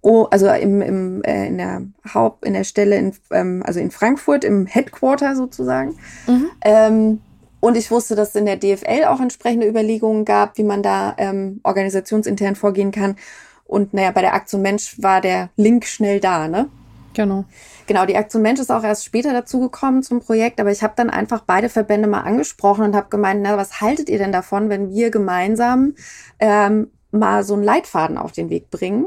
[0.00, 1.82] Oh, also im, im, äh, in der
[2.14, 5.98] Haupt, in der Stelle, in, ähm, also in Frankfurt, im Headquarter sozusagen.
[6.26, 6.50] Mhm.
[6.64, 7.20] Ähm,
[7.66, 11.16] und ich wusste, dass es in der DFL auch entsprechende Überlegungen gab, wie man da
[11.18, 13.16] ähm, organisationsintern vorgehen kann.
[13.64, 16.68] Und naja, bei der Aktion Mensch war der Link schnell da, ne?
[17.14, 17.44] Genau.
[17.88, 21.10] Genau, die Aktion Mensch ist auch erst später dazugekommen zum Projekt, aber ich habe dann
[21.10, 24.90] einfach beide Verbände mal angesprochen und habe gemeint, na, was haltet ihr denn davon, wenn
[24.92, 25.94] wir gemeinsam
[26.38, 29.06] ähm, mal so einen Leitfaden auf den Weg bringen?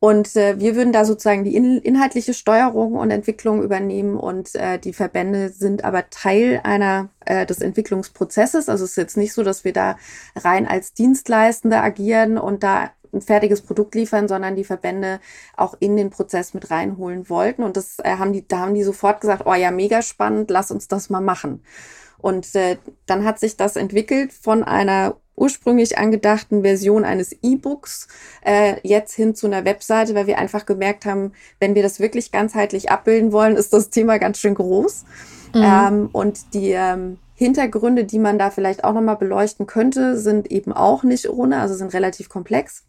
[0.00, 4.78] Und äh, wir würden da sozusagen die in, inhaltliche Steuerung und Entwicklung übernehmen und äh,
[4.78, 8.68] die Verbände sind aber Teil einer äh, des Entwicklungsprozesses.
[8.68, 9.96] Also es ist jetzt nicht so, dass wir da
[10.36, 15.20] rein als Dienstleistende agieren und da ein fertiges Produkt liefern, sondern die Verbände
[15.56, 17.62] auch in den Prozess mit reinholen wollten.
[17.62, 20.70] Und das äh, haben die, da haben die sofort gesagt, oh ja, mega spannend, lass
[20.70, 21.62] uns das mal machen.
[22.18, 22.76] Und äh,
[23.06, 28.08] dann hat sich das entwickelt von einer ursprünglich angedachten Version eines E-Books
[28.44, 32.32] äh, jetzt hin zu einer Webseite, weil wir einfach gemerkt haben, wenn wir das wirklich
[32.32, 35.04] ganzheitlich abbilden wollen, ist das Thema ganz schön groß.
[35.54, 35.62] Mhm.
[35.62, 40.72] Ähm, und die ähm, Hintergründe, die man da vielleicht auch nochmal beleuchten könnte, sind eben
[40.72, 42.84] auch nicht ohne, also sind relativ komplex.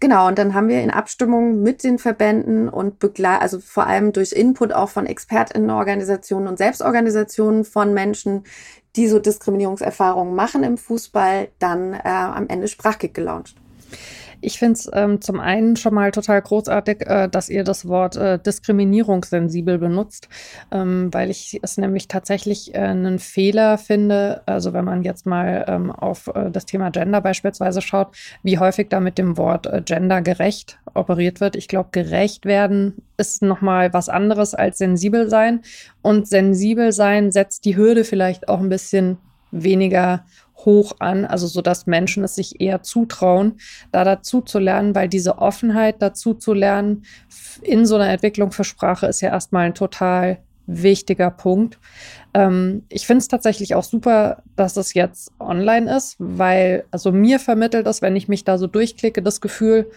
[0.00, 4.12] Genau, und dann haben wir in Abstimmung mit den Verbänden und begle also vor allem
[4.12, 8.44] durch Input auch von ExpertInnenorganisationen und Selbstorganisationen von Menschen,
[8.96, 13.56] die so Diskriminierungserfahrungen machen im Fußball, dann äh, am Ende Sprachkick gelauncht.
[14.40, 18.16] Ich finde es ähm, zum einen schon mal total großartig, äh, dass ihr das Wort
[18.16, 20.28] äh, diskriminierungssensibel benutzt,
[20.70, 25.64] ähm, weil ich es nämlich tatsächlich äh, einen Fehler finde, also wenn man jetzt mal
[25.68, 29.82] ähm, auf äh, das Thema Gender beispielsweise schaut, wie häufig da mit dem Wort äh,
[29.84, 31.56] gendergerecht operiert wird.
[31.56, 35.60] Ich glaube, gerecht werden ist nochmal was anderes als sensibel sein.
[36.02, 39.18] Und sensibel sein setzt die Hürde vielleicht auch ein bisschen
[39.52, 40.24] weniger
[40.64, 43.58] hoch an, also so dass Menschen es sich eher zutrauen,
[43.92, 47.04] da dazu zu lernen, weil diese Offenheit dazu zu lernen
[47.62, 51.78] in so einer Entwicklung für Sprache ist ja erstmal ein total wichtiger Punkt.
[52.34, 57.40] Ähm, ich finde es tatsächlich auch super, dass es jetzt online ist, weil also mir
[57.40, 59.90] vermittelt es, wenn ich mich da so durchklicke, das Gefühl,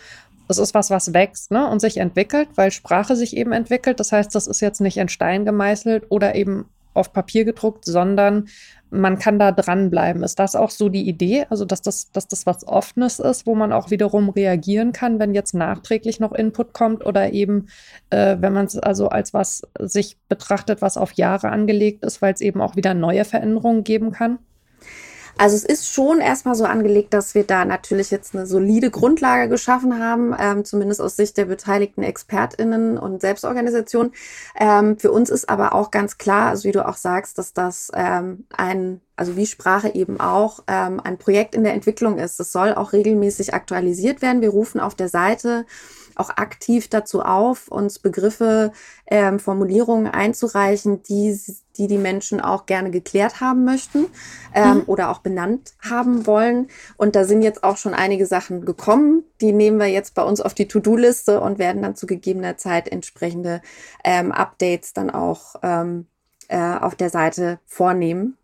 [0.47, 3.99] es ist was, was wächst ne, und sich entwickelt, weil Sprache sich eben entwickelt.
[3.99, 8.47] Das heißt, das ist jetzt nicht in Stein gemeißelt oder eben auf Papier gedruckt, sondern
[8.93, 10.23] man kann da dranbleiben.
[10.23, 11.45] Ist das auch so die Idee?
[11.49, 15.33] Also, dass das, dass das was Offenes ist, wo man auch wiederum reagieren kann, wenn
[15.33, 17.67] jetzt nachträglich noch Input kommt oder eben,
[18.11, 22.33] äh, wenn man es also als was sich betrachtet, was auf Jahre angelegt ist, weil
[22.33, 24.39] es eben auch wieder neue Veränderungen geben kann?
[25.37, 29.49] Also es ist schon erstmal so angelegt, dass wir da natürlich jetzt eine solide Grundlage
[29.49, 34.13] geschaffen haben, ähm, zumindest aus Sicht der beteiligten ExpertInnen und Selbstorganisationen.
[34.59, 37.91] Ähm, für uns ist aber auch ganz klar, also wie du auch sagst, dass das
[37.95, 42.39] ähm, ein also wie Sprache eben auch ähm, ein Projekt in der Entwicklung ist.
[42.39, 44.41] Das soll auch regelmäßig aktualisiert werden.
[44.41, 45.65] Wir rufen auf der Seite
[46.17, 48.71] auch aktiv dazu auf, uns Begriffe,
[49.07, 51.37] ähm, Formulierungen einzureichen, die,
[51.77, 54.05] die die Menschen auch gerne geklärt haben möchten
[54.53, 54.83] ähm, mhm.
[54.87, 56.67] oder auch benannt haben wollen.
[56.97, 59.23] Und da sind jetzt auch schon einige Sachen gekommen.
[59.41, 62.87] Die nehmen wir jetzt bei uns auf die To-Do-Liste und werden dann zu gegebener Zeit
[62.87, 63.61] entsprechende
[64.03, 66.07] ähm, Updates dann auch ähm,
[66.47, 68.37] äh, auf der Seite vornehmen.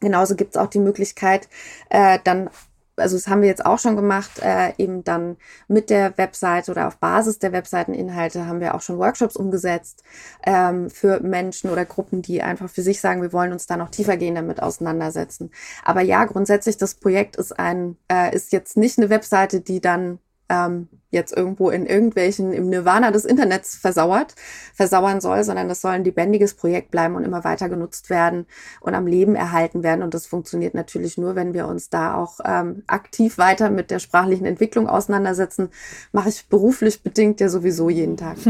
[0.00, 1.48] Genauso gibt es auch die Möglichkeit,
[1.90, 2.50] äh, dann
[2.98, 6.88] also das haben wir jetzt auch schon gemacht, äh, eben dann mit der Webseite oder
[6.88, 10.02] auf Basis der Webseiteninhalte haben wir auch schon Workshops umgesetzt
[10.44, 13.90] ähm, für Menschen oder Gruppen, die einfach für sich sagen, wir wollen uns da noch
[13.90, 15.50] tiefergehend damit auseinandersetzen.
[15.84, 20.18] Aber ja, grundsätzlich, das Projekt ist ein, äh, ist jetzt nicht eine Webseite, die dann
[20.48, 24.34] ähm, jetzt irgendwo in irgendwelchen, im Nirvana des Internets versauert,
[24.74, 28.46] versauern soll, sondern das soll ein lebendiges Projekt bleiben und immer weiter genutzt werden
[28.80, 30.02] und am Leben erhalten werden.
[30.02, 33.98] Und das funktioniert natürlich nur, wenn wir uns da auch ähm, aktiv weiter mit der
[33.98, 35.70] sprachlichen Entwicklung auseinandersetzen.
[36.12, 38.36] Mache ich beruflich bedingt ja sowieso jeden Tag.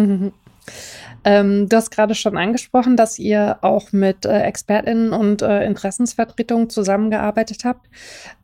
[1.25, 6.71] Ähm, du hast gerade schon angesprochen, dass ihr auch mit äh, ExpertInnen und äh, Interessensvertretungen
[6.71, 7.89] zusammengearbeitet habt.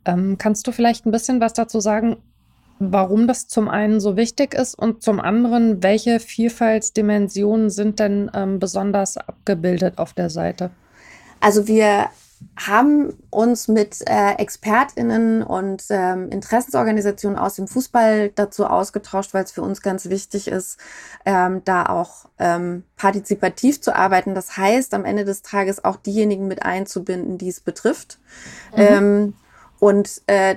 [0.05, 2.17] Ähm, kannst du vielleicht ein bisschen was dazu sagen,
[2.79, 8.59] warum das zum einen so wichtig ist und zum anderen, welche Vielfaltsdimensionen sind denn ähm,
[8.59, 10.71] besonders abgebildet auf der Seite?
[11.39, 12.09] Also wir
[12.57, 19.51] haben uns mit äh, ExpertInnen und ähm, Interessensorganisationen aus dem Fußball dazu ausgetauscht, weil es
[19.51, 20.77] für uns ganz wichtig ist,
[21.25, 24.35] ähm, da auch ähm, partizipativ zu arbeiten.
[24.35, 28.19] Das heißt, am Ende des Tages auch diejenigen mit einzubinden, die es betrifft.
[28.75, 28.81] Mhm.
[28.81, 29.33] Ähm,
[29.79, 30.55] und äh,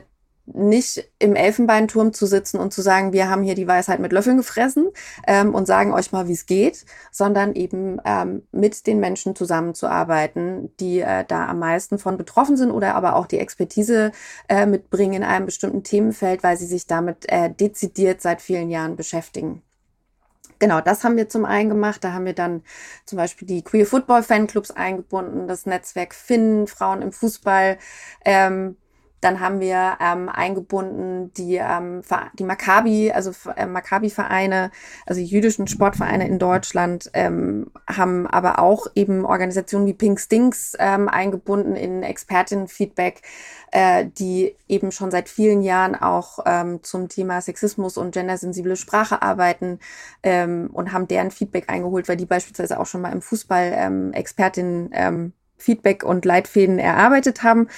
[0.55, 4.37] nicht im Elfenbeinturm zu sitzen und zu sagen, wir haben hier die Weisheit mit Löffeln
[4.37, 4.89] gefressen
[5.27, 10.75] ähm, und sagen euch mal, wie es geht, sondern eben ähm, mit den Menschen zusammenzuarbeiten,
[10.79, 14.13] die äh, da am meisten von betroffen sind oder aber auch die Expertise
[14.49, 18.97] äh, mitbringen in einem bestimmten Themenfeld, weil sie sich damit äh, dezidiert seit vielen Jahren
[18.97, 19.63] beschäftigen.
[20.59, 22.03] Genau, das haben wir zum einen gemacht.
[22.03, 22.63] Da haben wir dann
[23.05, 27.79] zum Beispiel die Queer Football Fanclubs eingebunden, das Netzwerk Finn, Frauen im Fußball.
[28.25, 28.77] Ähm,
[29.21, 32.03] dann haben wir ähm, eingebunden die, ähm,
[32.39, 34.71] die Maccabi, also äh, Maccabi-Vereine,
[35.07, 41.09] also jüdischen Sportvereine in Deutschland, ähm, haben aber auch eben Organisationen wie Pink Stinks ähm,
[41.09, 43.23] eingebunden in Expertinnenfeedback,
[43.73, 49.23] äh, die eben schon seit vielen Jahren auch ähm, zum Thema Sexismus und gendersensible Sprache
[49.23, 49.81] arbeiten
[50.23, 54.13] ähm, und haben deren Feedback eingeholt, weil die beispielsweise auch schon mal im Fußball ähm,
[54.13, 57.69] Expertinnen ähm, Feedback und Leitfäden erarbeitet haben.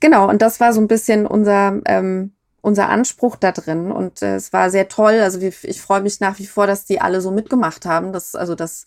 [0.00, 3.92] Genau, und das war so ein bisschen unser, ähm, unser Anspruch da drin.
[3.92, 5.20] Und äh, es war sehr toll.
[5.22, 8.12] Also ich, ich freue mich nach wie vor, dass die alle so mitgemacht haben.
[8.12, 8.86] Dass, also dass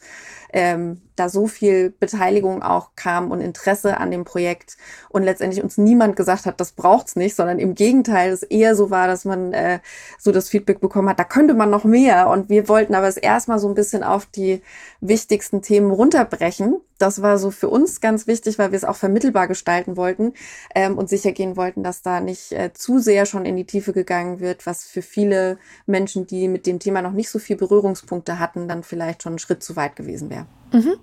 [0.52, 4.78] ähm, da so viel Beteiligung auch kam und Interesse an dem Projekt
[5.10, 8.90] und letztendlich uns niemand gesagt hat, das braucht's nicht, sondern im Gegenteil, es eher so
[8.90, 9.80] war, dass man äh,
[10.18, 12.30] so das Feedback bekommen hat, da könnte man noch mehr.
[12.30, 14.62] Und wir wollten aber es erstmal so ein bisschen auf die
[15.02, 16.80] wichtigsten Themen runterbrechen.
[16.98, 20.34] Das war so für uns ganz wichtig, weil wir es auch vermittelbar gestalten wollten
[20.76, 23.94] ähm, und sicher gehen wollten, dass da nicht äh, zu sehr schon in die Tiefe
[23.94, 28.40] gegangen wird, was für viele Menschen, die mit dem Thema noch nicht so viel Berührungspunkte
[28.40, 30.46] hatten, dann vielleicht schon einen Schritt zu weit gewesen wäre.
[30.74, 30.96] Mhm.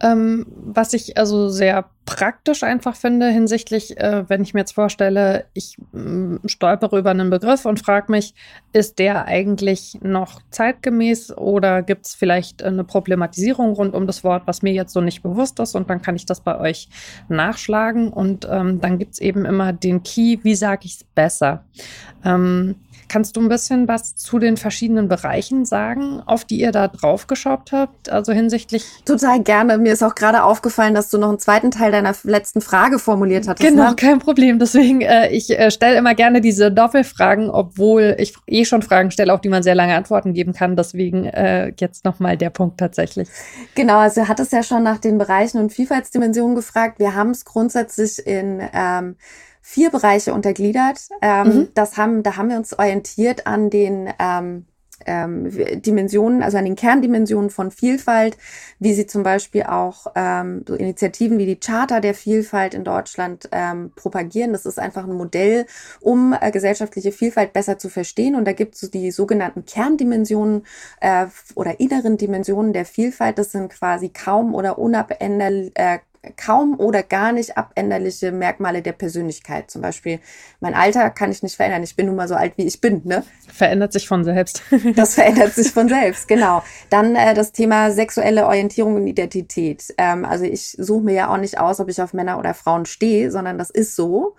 [0.00, 5.46] Ähm, was ich also sehr praktisch einfach finde hinsichtlich, äh, wenn ich mir jetzt vorstelle,
[5.54, 8.34] ich äh, stolpere über einen Begriff und frage mich,
[8.72, 14.42] ist der eigentlich noch zeitgemäß oder gibt es vielleicht eine Problematisierung rund um das Wort,
[14.46, 16.88] was mir jetzt so nicht bewusst ist und dann kann ich das bei euch
[17.28, 21.64] nachschlagen und ähm, dann gibt es eben immer den Key, wie sage ich es besser.
[22.24, 22.76] Ähm,
[23.08, 27.72] Kannst du ein bisschen was zu den verschiedenen Bereichen sagen, auf die ihr da draufgeschaut
[27.72, 28.10] habt?
[28.10, 28.84] Also hinsichtlich.
[29.04, 29.78] Total gerne.
[29.78, 33.48] Mir ist auch gerade aufgefallen, dass du noch einen zweiten Teil deiner letzten Frage formuliert
[33.48, 33.68] hattest.
[33.68, 33.96] Genau, ne?
[33.96, 34.58] kein Problem.
[34.58, 39.32] Deswegen, äh, ich äh, stelle immer gerne diese Doppelfragen, obwohl ich eh schon Fragen stelle,
[39.32, 40.76] auf die man sehr lange Antworten geben kann.
[40.76, 43.28] Deswegen äh, jetzt nochmal der Punkt tatsächlich.
[43.74, 46.98] Genau, also du hattest ja schon nach den Bereichen und Vielfaltsdimensionen gefragt.
[46.98, 49.16] Wir haben es grundsätzlich in ähm,
[49.68, 51.00] vier Bereiche untergliedert.
[51.20, 51.68] Ähm, mhm.
[51.74, 54.64] Das haben, da haben wir uns orientiert an den ähm,
[55.04, 55.50] ähm,
[55.82, 58.38] Dimensionen, also an den Kerndimensionen von Vielfalt,
[58.78, 63.48] wie sie zum Beispiel auch ähm, so Initiativen wie die Charta der Vielfalt in Deutschland
[63.50, 64.52] ähm, propagieren.
[64.52, 65.66] Das ist einfach ein Modell,
[66.00, 68.36] um äh, gesellschaftliche Vielfalt besser zu verstehen.
[68.36, 70.64] Und da gibt es die sogenannten Kerndimensionen
[71.00, 73.36] äh, oder inneren Dimensionen der Vielfalt.
[73.38, 75.98] Das sind quasi kaum oder unabänderlich, äh,
[76.36, 79.70] kaum oder gar nicht abänderliche Merkmale der Persönlichkeit.
[79.70, 80.20] Zum Beispiel
[80.60, 81.82] mein Alter kann ich nicht verändern.
[81.82, 83.02] Ich bin nun mal so alt, wie ich bin.
[83.04, 83.24] Ne?
[83.52, 84.62] Verändert sich von selbst.
[84.96, 86.62] das verändert sich von selbst, genau.
[86.90, 89.94] Dann äh, das Thema sexuelle Orientierung und Identität.
[89.98, 92.86] Ähm, also ich suche mir ja auch nicht aus, ob ich auf Männer oder Frauen
[92.86, 94.34] stehe, sondern das ist so.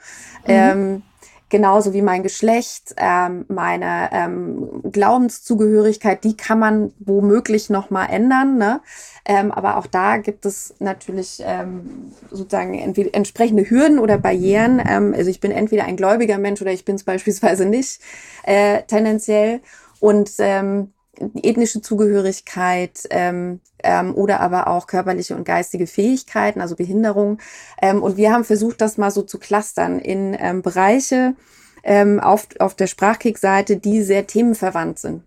[0.45, 0.53] Mhm.
[0.53, 1.03] Ähm,
[1.49, 8.57] genauso wie mein Geschlecht, ähm, meine ähm, Glaubenszugehörigkeit, die kann man womöglich noch mal ändern.
[8.57, 8.81] Ne?
[9.25, 14.81] Ähm, aber auch da gibt es natürlich ähm, sozusagen entsprechende Hürden oder Barrieren.
[14.87, 18.01] Ähm, also ich bin entweder ein gläubiger Mensch oder ich bin es beispielsweise nicht
[18.43, 19.61] äh, tendenziell.
[19.99, 20.93] Und ähm,
[21.41, 27.39] ethnische Zugehörigkeit ähm, ähm, oder aber auch körperliche und geistige Fähigkeiten, also Behinderung.
[27.81, 31.35] Ähm, und wir haben versucht, das mal so zu clustern in ähm, Bereiche,
[31.83, 35.23] ähm, auf, auf der Sprachkick-Seite, die sehr themenverwandt sind.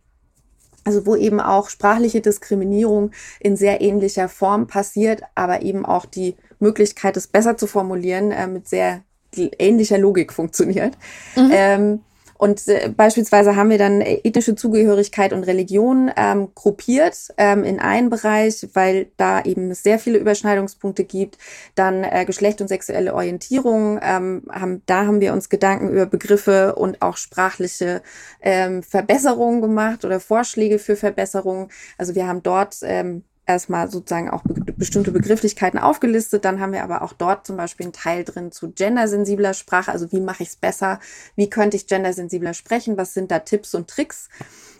[0.84, 6.36] Also wo eben auch sprachliche Diskriminierung in sehr ähnlicher Form passiert, aber eben auch die
[6.58, 9.02] Möglichkeit, es besser zu formulieren, äh, mit sehr
[9.36, 10.96] ähnlicher Logik funktioniert.
[11.36, 11.50] Mhm.
[11.52, 12.00] Ähm,
[12.40, 18.08] und äh, beispielsweise haben wir dann ethnische Zugehörigkeit und Religion ähm, gruppiert ähm, in einen
[18.08, 21.36] Bereich, weil da eben sehr viele Überschneidungspunkte gibt.
[21.74, 24.00] Dann äh, Geschlecht und sexuelle Orientierung.
[24.02, 28.00] Ähm, haben, da haben wir uns Gedanken über Begriffe und auch sprachliche
[28.40, 31.68] ähm, Verbesserungen gemacht oder Vorschläge für Verbesserungen.
[31.98, 36.46] Also wir haben dort ähm, erstmal sozusagen auch be bestimmte Begrifflichkeiten aufgelistet.
[36.46, 39.92] Dann haben wir aber auch dort zum Beispiel einen Teil drin zu gendersensibler Sprache.
[39.92, 41.00] Also wie mache ich es besser?
[41.36, 42.96] Wie könnte ich gendersensibler sprechen?
[42.96, 44.30] Was sind da Tipps und Tricks?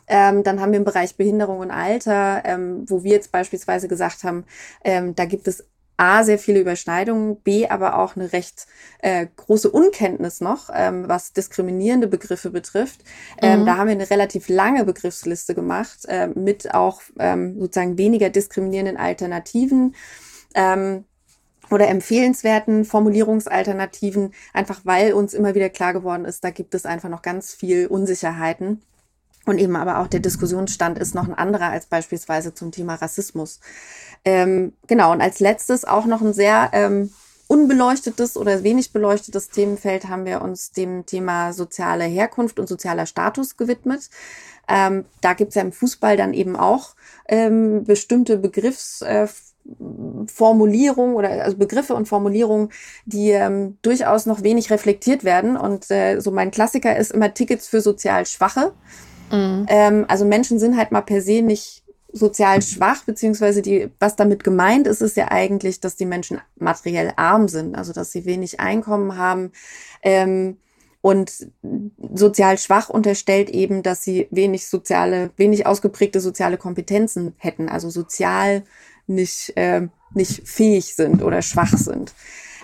[0.06, 4.24] Ähm, dann haben wir im Bereich Behinderung und Alter, ähm, wo wir jetzt beispielsweise gesagt
[4.24, 4.44] haben,
[4.84, 5.66] ähm, da gibt es
[6.00, 8.66] A, sehr viele Überschneidungen, B, aber auch eine recht
[9.00, 13.02] äh, große Unkenntnis noch, ähm, was diskriminierende Begriffe betrifft.
[13.42, 13.66] Ähm, mhm.
[13.66, 18.96] Da haben wir eine relativ lange Begriffsliste gemacht, äh, mit auch ähm, sozusagen weniger diskriminierenden
[18.96, 19.94] Alternativen.
[20.54, 21.04] Ähm,
[21.70, 27.08] oder empfehlenswerten Formulierungsalternativen, einfach weil uns immer wieder klar geworden ist, da gibt es einfach
[27.08, 28.82] noch ganz viel Unsicherheiten.
[29.46, 33.60] Und eben aber auch der Diskussionsstand ist noch ein anderer als beispielsweise zum Thema Rassismus.
[34.24, 37.10] Ähm, genau, und als letztes auch noch ein sehr ähm,
[37.50, 43.56] unbeleuchtetes oder wenig beleuchtetes Themenfeld haben wir uns dem Thema soziale Herkunft und sozialer Status
[43.56, 44.08] gewidmet.
[44.68, 46.94] Ähm, da gibt es ja im Fußball dann eben auch
[47.26, 52.68] ähm, bestimmte Begriffsformulierungen äh, oder also Begriffe und Formulierungen,
[53.04, 55.56] die ähm, durchaus noch wenig reflektiert werden.
[55.56, 58.74] Und äh, so mein Klassiker ist immer Tickets für sozial Schwache.
[59.30, 59.66] Mhm.
[59.68, 64.42] Ähm, also Menschen sind halt mal per se nicht sozial schwach, beziehungsweise die, was damit
[64.44, 68.60] gemeint ist, ist ja eigentlich, dass die Menschen materiell arm sind, also dass sie wenig
[68.60, 69.52] Einkommen haben.
[70.02, 70.56] Ähm,
[71.02, 71.48] und
[72.12, 78.64] sozial schwach unterstellt eben, dass sie wenig soziale, wenig ausgeprägte soziale Kompetenzen hätten, also sozial
[79.06, 82.12] nicht, äh, nicht fähig sind oder schwach sind.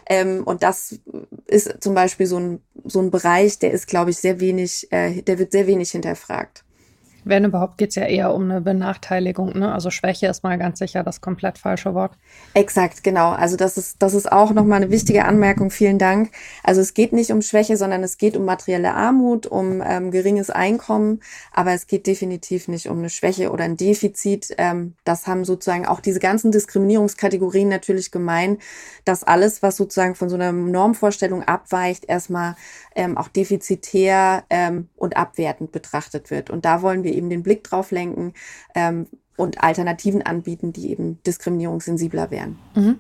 [0.09, 1.01] Ähm, und das
[1.47, 5.23] ist zum Beispiel so ein, so ein Bereich, der ist, glaube ich, sehr wenig, äh,
[5.23, 6.66] der wird sehr wenig hinterfragt.
[7.27, 9.59] Wenn überhaupt, geht es ja eher um eine Benachteiligung.
[9.59, 9.73] Ne?
[9.73, 12.13] Also Schwäche ist mal ganz sicher das komplett falsche Wort.
[12.55, 13.31] Exakt, genau.
[13.33, 15.73] Also das ist, das ist auch nochmal eine wichtige Anmerkung.
[15.73, 16.31] Vielen Dank.
[16.63, 20.51] Also es geht nicht um Schwäche, sondern es geht um materielle Armut, um ähm, geringes
[20.51, 21.19] Einkommen.
[21.53, 24.55] Aber es geht definitiv nicht um eine Schwäche oder ein Defizit.
[24.57, 28.59] Ähm, das haben sozusagen auch diese ganzen Diskriminierungskategorien natürlich gemein,
[29.05, 32.55] dass alles, was sozusagen von so einer Normvorstellung abweicht, erstmal
[32.95, 36.51] ähm, auch defizitär ähm, und abwertend betrachtet wird.
[36.51, 38.35] Und da wollen wir eben den Blick drauf lenken
[38.75, 39.07] ähm,
[39.37, 42.59] und Alternativen anbieten, die eben diskriminierungssensibler wären.
[42.75, 42.99] Mhm.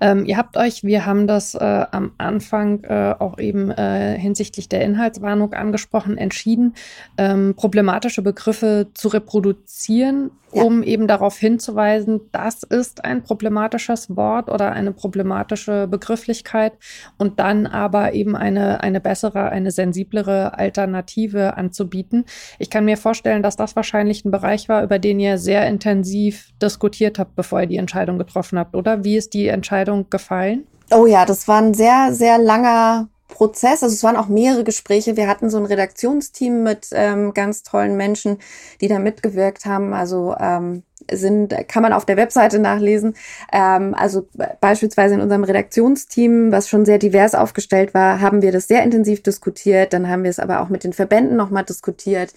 [0.00, 4.68] Ähm, ihr habt euch, wir haben das äh, am Anfang äh, auch eben äh, hinsichtlich
[4.68, 6.74] der Inhaltswarnung angesprochen, entschieden,
[7.16, 10.62] ähm, problematische Begriffe zu reproduzieren, ja.
[10.62, 16.72] um eben darauf hinzuweisen, das ist ein problematisches Wort oder eine problematische Begrifflichkeit
[17.16, 22.24] und dann aber eben eine, eine bessere, eine sensiblere Alternative anzubieten.
[22.58, 26.50] Ich kann mir vorstellen, dass das wahrscheinlich ein Bereich war, über den ihr sehr intensiv
[26.62, 29.04] diskutiert habt, bevor ihr die Entscheidung getroffen habt, oder?
[29.04, 30.66] Wie ist die Entscheidung Entscheidung gefallen?
[30.90, 33.82] Oh ja, das war ein sehr, sehr langer Prozess.
[33.82, 35.16] Also es waren auch mehrere Gespräche.
[35.16, 38.38] Wir hatten so ein Redaktionsteam mit ähm, ganz tollen Menschen,
[38.80, 39.92] die da mitgewirkt haben.
[39.92, 43.14] Also ähm, sind, kann man auf der Webseite nachlesen.
[43.52, 44.26] Ähm, also
[44.60, 49.22] beispielsweise in unserem Redaktionsteam, was schon sehr divers aufgestellt war, haben wir das sehr intensiv
[49.22, 49.92] diskutiert.
[49.92, 52.32] Dann haben wir es aber auch mit den Verbänden nochmal diskutiert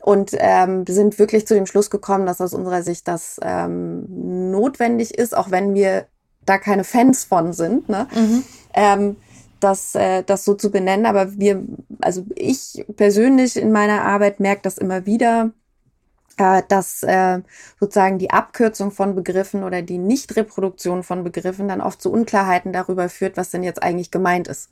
[0.00, 5.16] und ähm, sind wirklich zu dem Schluss gekommen, dass aus unserer Sicht das ähm, notwendig
[5.16, 6.06] ist, auch wenn wir
[6.46, 8.06] da keine Fans von sind, ne?
[8.14, 8.44] Mhm.
[8.74, 9.16] Ähm,
[9.60, 11.06] das, äh, das so zu benennen.
[11.06, 11.62] Aber wir,
[12.00, 15.52] also ich persönlich in meiner Arbeit merke das immer wieder,
[16.36, 17.40] dass äh,
[17.78, 23.08] sozusagen die Abkürzung von Begriffen oder die Nichtreproduktion von Begriffen dann oft zu Unklarheiten darüber
[23.08, 24.70] führt, was denn jetzt eigentlich gemeint ist.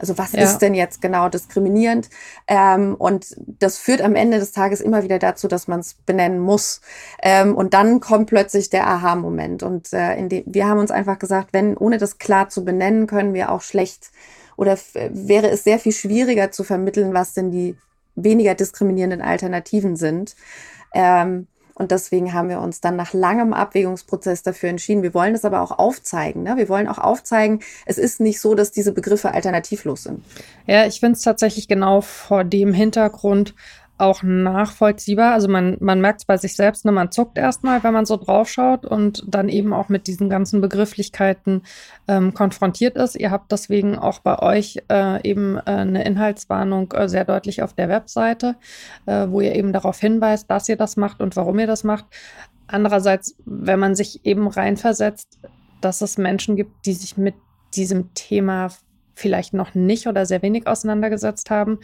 [0.00, 0.42] Also was ja.
[0.42, 2.08] ist denn jetzt genau diskriminierend?
[2.48, 6.40] Ähm, und das führt am Ende des Tages immer wieder dazu, dass man es benennen
[6.40, 6.80] muss.
[7.22, 9.62] Ähm, und dann kommt plötzlich der Aha-Moment.
[9.62, 13.06] Und äh, in dem, wir haben uns einfach gesagt, wenn ohne das klar zu benennen,
[13.06, 14.10] können wir auch schlecht
[14.56, 17.76] oder wäre es sehr viel schwieriger zu vermitteln, was denn die
[18.14, 20.34] weniger diskriminierenden Alternativen sind.
[20.94, 21.46] Ähm,
[21.80, 25.02] und deswegen haben wir uns dann nach langem Abwägungsprozess dafür entschieden.
[25.02, 26.42] Wir wollen das aber auch aufzeigen.
[26.42, 26.58] Ne?
[26.58, 30.22] Wir wollen auch aufzeigen, es ist nicht so, dass diese Begriffe alternativlos sind.
[30.66, 33.54] Ja, ich finde es tatsächlich genau vor dem Hintergrund
[34.00, 35.32] auch nachvollziehbar.
[35.32, 36.92] Also man, man merkt es bei sich selbst, ne?
[36.92, 41.62] man zuckt erstmal, wenn man so draufschaut und dann eben auch mit diesen ganzen Begrifflichkeiten
[42.08, 43.16] ähm, konfrontiert ist.
[43.16, 47.74] Ihr habt deswegen auch bei euch äh, eben äh, eine Inhaltswarnung äh, sehr deutlich auf
[47.74, 48.56] der Webseite,
[49.06, 52.06] äh, wo ihr eben darauf hinweist, dass ihr das macht und warum ihr das macht.
[52.66, 55.38] Andererseits, wenn man sich eben reinversetzt,
[55.80, 57.34] dass es Menschen gibt, die sich mit
[57.74, 58.70] diesem Thema
[59.14, 61.78] vielleicht noch nicht oder sehr wenig auseinandergesetzt haben,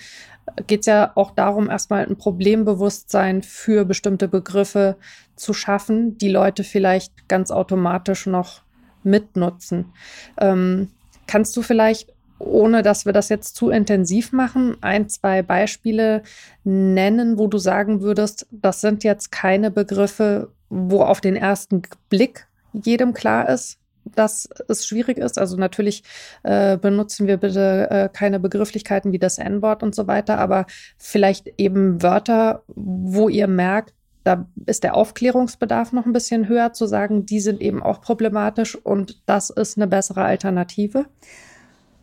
[0.67, 4.97] geht es ja auch darum, erstmal ein Problembewusstsein für bestimmte Begriffe
[5.35, 8.63] zu schaffen, die Leute vielleicht ganz automatisch noch
[9.03, 9.93] mitnutzen.
[10.39, 10.91] Ähm,
[11.27, 16.23] kannst du vielleicht, ohne dass wir das jetzt zu intensiv machen, ein, zwei Beispiele
[16.65, 22.47] nennen, wo du sagen würdest, das sind jetzt keine Begriffe, wo auf den ersten Blick
[22.73, 23.79] jedem klar ist,
[24.15, 25.39] dass es schwierig ist.
[25.39, 26.03] Also natürlich
[26.43, 30.67] äh, benutzen wir bitte äh, keine Begrifflichkeiten wie das N-Wort und so weiter, aber
[30.99, 33.95] vielleicht eben Wörter, wo ihr merkt,
[34.25, 38.75] da ist der Aufklärungsbedarf noch ein bisschen höher, zu sagen, die sind eben auch problematisch
[38.75, 41.07] und das ist eine bessere Alternative.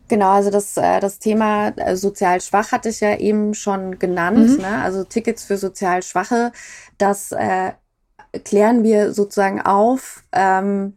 [0.08, 4.58] Genau, also das, äh, das Thema äh, sozial schwach hatte ich ja eben schon genannt.
[4.58, 4.58] Mhm.
[4.58, 4.82] Ne?
[4.82, 6.52] Also Tickets für sozial Schwache,
[6.98, 7.72] das äh,
[8.46, 10.24] klären wir sozusagen auf.
[10.32, 10.96] Ähm,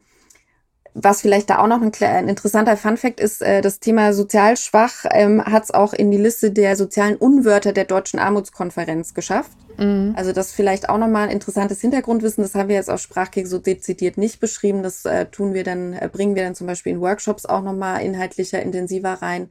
[0.99, 5.05] was vielleicht da auch noch ein, ein interessanter Funfact ist, äh, das Thema sozial schwach
[5.11, 9.53] ähm, hat es auch in die Liste der sozialen Unwörter der Deutschen Armutskonferenz geschafft.
[9.77, 10.15] Mhm.
[10.17, 12.43] Also das vielleicht auch nochmal ein interessantes Hintergrundwissen.
[12.43, 14.83] Das haben wir jetzt auf Sprachkick so dezidiert nicht beschrieben.
[14.83, 18.03] Das äh, tun wir dann, äh, bringen wir dann zum Beispiel in Workshops auch nochmal
[18.03, 19.51] inhaltlicher, intensiver rein.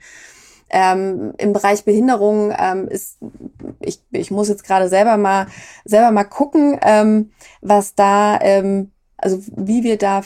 [0.71, 3.19] Ähm, Im Bereich Behinderung ähm, ist,
[3.81, 5.45] ich, ich muss jetzt gerade selber mal
[5.83, 7.29] selber mal gucken, ähm,
[7.61, 10.23] was da, ähm, also wie wir da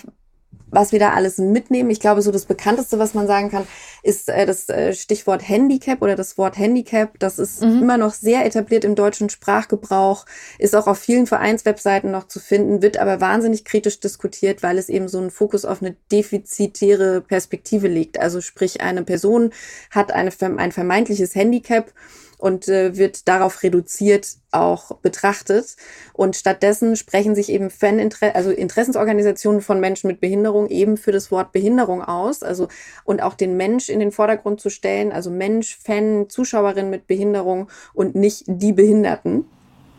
[0.72, 1.90] was wir da alles mitnehmen.
[1.90, 3.68] Ich glaube, so das bekannteste, was man sagen kann,
[4.04, 7.18] ist äh, das äh, Stichwort Handicap oder das Wort Handicap.
[7.20, 7.82] Das ist mhm.
[7.82, 10.26] immer noch sehr etabliert im deutschen Sprachgebrauch,
[10.58, 14.90] ist auch auf vielen Vereinswebseiten noch zu finden, wird aber wahnsinnig kritisch diskutiert, weil es
[14.90, 18.20] eben so einen Fokus auf eine defizitäre Perspektive legt.
[18.20, 19.52] Also sprich, eine Person
[19.92, 21.92] hat eine, ein vermeintliches Handicap
[22.40, 25.76] und äh, wird darauf reduziert auch betrachtet.
[26.14, 28.00] Und stattdessen sprechen sich eben Fan
[28.34, 32.42] also Interessensorganisationen von Menschen mit Behinderung eben für das Wort Behinderung aus.
[32.42, 32.70] Also
[33.04, 37.68] und auch den Mensch in den Vordergrund zu stellen, also Mensch, Fan, Zuschauerin mit Behinderung
[37.94, 39.46] und nicht die Behinderten.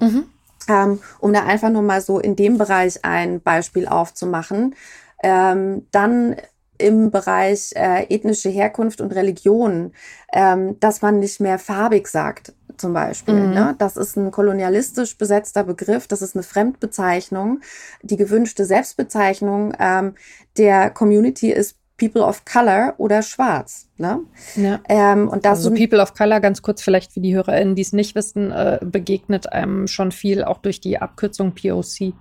[0.01, 0.25] Mhm.
[0.67, 4.75] Ähm, um da einfach nur mal so in dem Bereich ein Beispiel aufzumachen.
[5.23, 6.37] Ähm, dann
[6.81, 9.93] im Bereich äh, ethnische Herkunft und Religion,
[10.33, 13.35] ähm, dass man nicht mehr farbig sagt zum Beispiel.
[13.35, 13.55] Mhm.
[13.55, 13.75] Ne?
[13.79, 17.61] Das ist ein kolonialistisch besetzter Begriff, das ist eine Fremdbezeichnung.
[18.03, 20.15] Die gewünschte Selbstbezeichnung ähm,
[20.57, 23.89] der Community ist People of Color oder Schwarz.
[23.99, 24.21] Ne?
[24.57, 24.81] Ja.
[24.89, 27.93] Ähm, und das also People of Color, ganz kurz vielleicht für die HörerInnen, die es
[27.93, 32.15] nicht wissen, äh, begegnet einem schon viel auch durch die Abkürzung POC.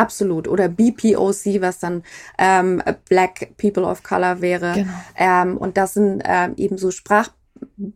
[0.00, 0.48] Absolut.
[0.48, 2.02] Oder BPOC, was dann
[2.38, 4.72] ähm, Black People of Color wäre.
[4.74, 4.92] Genau.
[5.16, 7.28] Ähm, und das sind ähm, eben so Sprach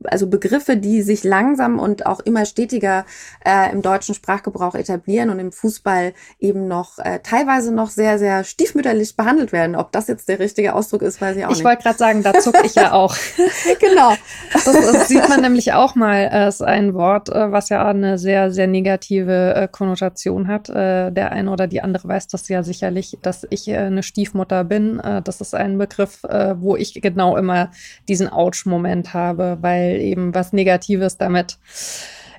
[0.04, 3.04] also Begriffe, die sich langsam und auch immer stetiger
[3.44, 8.44] äh, im deutschen Sprachgebrauch etablieren und im Fußball eben noch äh, teilweise noch sehr, sehr
[8.44, 9.76] stiefmütterlich behandelt werden.
[9.76, 11.60] Ob das jetzt der richtige Ausdruck ist, weiß ich auch ich nicht.
[11.60, 13.14] Ich wollte gerade sagen, da zucke ich ja auch.
[13.80, 14.14] genau.
[14.52, 18.50] Das, das, sieht man nämlich auch mal als ein Wort, äh, was ja eine sehr,
[18.50, 20.68] sehr negative äh, Konnotation hat.
[20.68, 25.00] Äh, der eine oder die andere weiß das ja sicherlich, dass ich eine Stiefmutter bin.
[25.24, 26.22] Das ist ein Begriff,
[26.56, 27.70] wo ich genau immer
[28.08, 31.58] diesen Ouch-Moment habe, weil weil eben was Negatives damit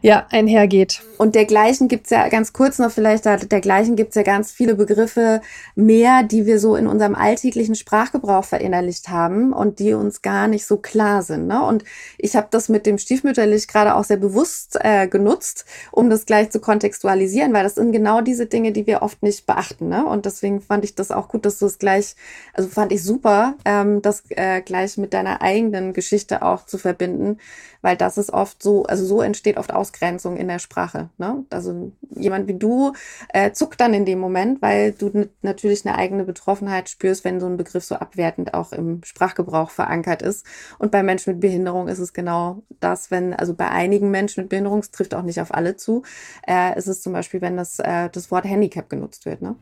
[0.05, 1.01] ja, einhergeht.
[1.17, 5.41] Und dergleichen gibt's ja ganz kurz noch vielleicht, dergleichen gibt's ja ganz viele Begriffe
[5.73, 10.67] mehr, die wir so in unserem alltäglichen Sprachgebrauch verinnerlicht haben und die uns gar nicht
[10.67, 11.47] so klar sind.
[11.47, 11.65] Ne?
[11.65, 11.83] Und
[12.19, 16.51] ich habe das mit dem Stiefmütterlich gerade auch sehr bewusst äh, genutzt, um das gleich
[16.51, 19.89] zu kontextualisieren, weil das sind genau diese Dinge, die wir oft nicht beachten.
[19.89, 20.05] Ne?
[20.05, 22.15] Und deswegen fand ich das auch gut, dass du es gleich,
[22.53, 27.39] also fand ich super, ähm, das äh, gleich mit deiner eigenen Geschichte auch zu verbinden,
[27.85, 31.11] weil das ist oft so, also so entsteht oft Ausgrenzung in der Sprache.
[31.19, 31.45] Ne?
[31.51, 32.93] Also jemand wie du
[33.29, 37.45] äh, zuckt dann in dem Moment, weil du natürlich eine eigene Betroffenheit spürst, wenn so
[37.45, 40.47] ein Begriff so abwertend auch im Sprachgebrauch verankert ist.
[40.79, 44.49] Und bei Menschen mit Behinderung ist es genau das, wenn, also bei einigen Menschen mit
[44.49, 46.01] Behinderung, es trifft auch nicht auf alle zu,
[46.47, 49.43] äh, ist es zum Beispiel, wenn das, äh, das Wort Handicap genutzt wird.
[49.43, 49.55] Ne?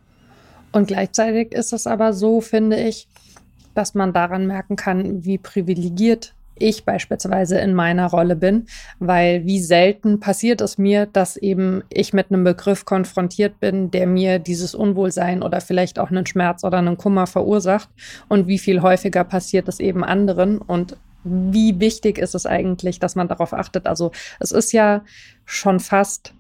[0.72, 3.10] Und gleichzeitig ist es aber so, finde ich,
[3.74, 8.66] dass man daran merken kann, wie privilegiert ich beispielsweise in meiner Rolle bin,
[9.00, 14.08] weil wie selten passiert es mir, dass eben ich mit einem Begriff konfrontiert bin, der
[14.08, 17.90] mir dieses Unwohlsein oder vielleicht auch einen Schmerz oder einen Kummer verursacht
[18.28, 23.16] und wie viel häufiger passiert es eben anderen und wie wichtig ist es eigentlich, dass
[23.16, 23.88] man darauf achtet.
[23.88, 25.04] Also es ist ja
[25.46, 26.34] schon fast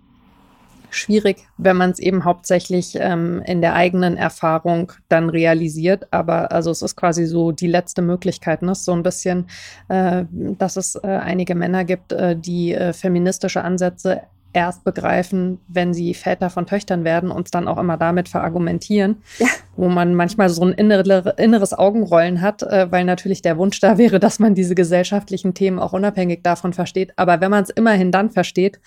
[0.94, 6.08] schwierig, wenn man es eben hauptsächlich ähm, in der eigenen Erfahrung dann realisiert.
[6.12, 8.76] Aber also es ist quasi so die letzte Möglichkeit, ne?
[8.76, 9.48] so ein bisschen,
[9.90, 14.22] äh, dass es äh, einige Männer gibt, äh, die äh, feministische Ansätze
[14.54, 19.22] erst begreifen, wenn sie Väter von Töchtern werden und es dann auch immer damit verargumentieren,
[19.40, 19.48] ja.
[19.76, 23.98] wo man manchmal so ein innere, inneres Augenrollen hat, äh, weil natürlich der Wunsch da
[23.98, 27.14] wäre, dass man diese gesellschaftlichen Themen auch unabhängig davon versteht.
[27.18, 28.80] Aber wenn man es immerhin dann versteht,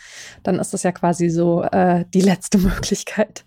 [0.42, 3.44] dann ist es ja quasi so äh, die letzte Möglichkeit.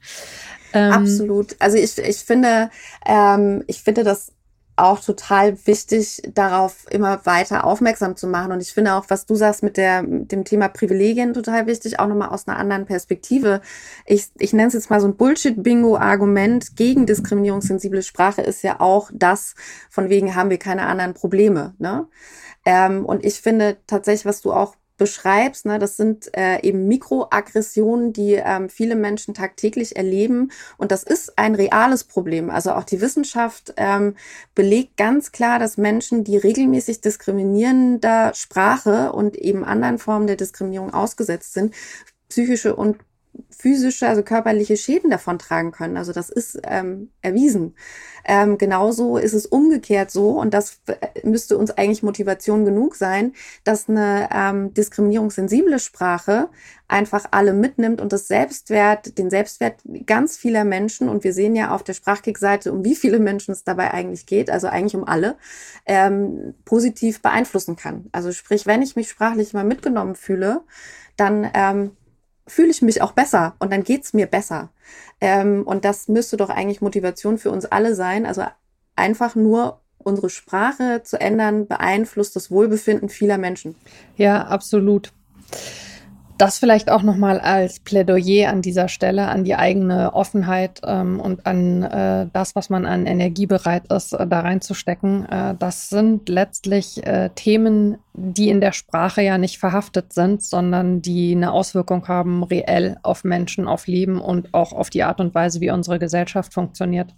[0.74, 1.56] Ähm, Absolut.
[1.60, 2.70] Also ich, ich finde,
[3.06, 4.34] ähm, ich finde das
[4.80, 8.52] auch total wichtig, darauf immer weiter aufmerksam zu machen.
[8.52, 12.08] Und ich finde auch, was du sagst mit, der, dem Thema Privilegien total wichtig, auch
[12.08, 13.62] nochmal aus einer anderen Perspektive.
[14.06, 19.12] Ich, ich nenne es jetzt mal so ein Bullshit-Bingo-Argument gegen diskriminierungssensible Sprache ist ja auch
[19.14, 19.56] das,
[19.90, 21.76] von wegen haben wir keine anderen Probleme.
[21.78, 22.08] Ne?
[22.66, 28.14] Ähm, und ich finde tatsächlich, was du auch beschreibst, ne, das sind äh, eben Mikroaggressionen,
[28.14, 30.52] die ähm, viele Menschen tagtäglich erleben.
[30.78, 32.52] Und das ist ein reales Problem.
[32.52, 34.16] Also auch die Wissenschaft ähm,
[34.54, 40.94] belegt ganz klar, dass Menschen, die regelmäßig diskriminierender Sprache und eben anderen Formen der Diskriminierung
[40.94, 41.74] ausgesetzt sind,
[42.30, 42.98] psychische und
[43.50, 45.98] physische, also körperliche Schäden davon tragen können.
[45.98, 47.76] Also das ist ähm, erwiesen.
[48.26, 50.80] Ähm, genauso ist es umgekehrt so, und das
[51.24, 56.50] müsste uns eigentlich Motivation genug sein, dass eine ähm, diskriminierungssensible Sprache
[56.88, 61.72] einfach alle mitnimmt und das Selbstwert, den Selbstwert ganz vieler Menschen, und wir sehen ja
[61.72, 65.38] auf der Sprachkick-Seite, um wie viele Menschen es dabei eigentlich geht, also eigentlich um alle,
[65.86, 68.08] ähm, positiv beeinflussen kann.
[68.12, 70.62] Also sprich, wenn ich mich sprachlich mal mitgenommen fühle,
[71.16, 71.92] dann ähm,
[72.50, 74.70] fühle ich mich auch besser und dann geht's mir besser.
[75.22, 78.26] Ähm, und das müsste doch eigentlich Motivation für uns alle sein.
[78.26, 78.44] Also
[78.96, 83.76] einfach nur unsere Sprache zu ändern, beeinflusst das Wohlbefinden vieler Menschen.
[84.16, 85.12] Ja, absolut.
[86.40, 91.46] Das vielleicht auch nochmal als Plädoyer an dieser Stelle, an die eigene Offenheit ähm, und
[91.46, 95.28] an äh, das, was man an Energie bereit ist, äh, da reinzustecken.
[95.28, 101.02] Äh, das sind letztlich äh, Themen, die in der Sprache ja nicht verhaftet sind, sondern
[101.02, 105.36] die eine Auswirkung haben reell auf Menschen, auf Leben und auch auf die Art und
[105.36, 107.14] Weise, wie unsere Gesellschaft funktioniert.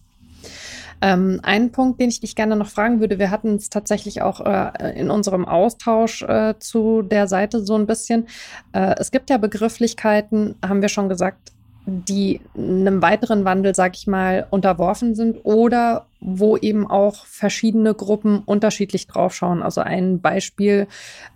[1.02, 4.39] Ähm, ein Punkt, den ich dich gerne noch fragen würde, wir hatten es tatsächlich auch
[4.41, 8.28] äh, in unserem Austausch äh, zu der Seite so ein bisschen.
[8.74, 11.52] Äh, es gibt ja Begrifflichkeiten, haben wir schon gesagt,
[11.86, 18.44] die einem weiteren Wandel, sag ich mal, unterworfen sind oder wo eben auch verschiedene Gruppen
[18.46, 19.64] unterschiedlich draufschauen.
[19.64, 20.88] Also ein Beispiel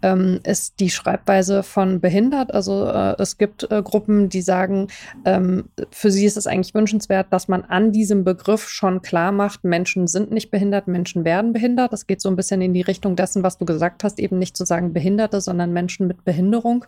[0.04, 2.54] ähm, ist die Schreibweise von behindert.
[2.54, 4.88] Also äh, es gibt äh, Gruppen, die sagen,
[5.26, 9.64] ähm, für sie ist es eigentlich wünschenswert, dass man an diesem Begriff schon klar macht,
[9.64, 11.92] Menschen sind nicht behindert, Menschen werden behindert.
[11.92, 14.56] Das geht so ein bisschen in die Richtung dessen, was du gesagt hast, eben nicht
[14.56, 16.86] zu sagen Behinderte, sondern Menschen mit Behinderung.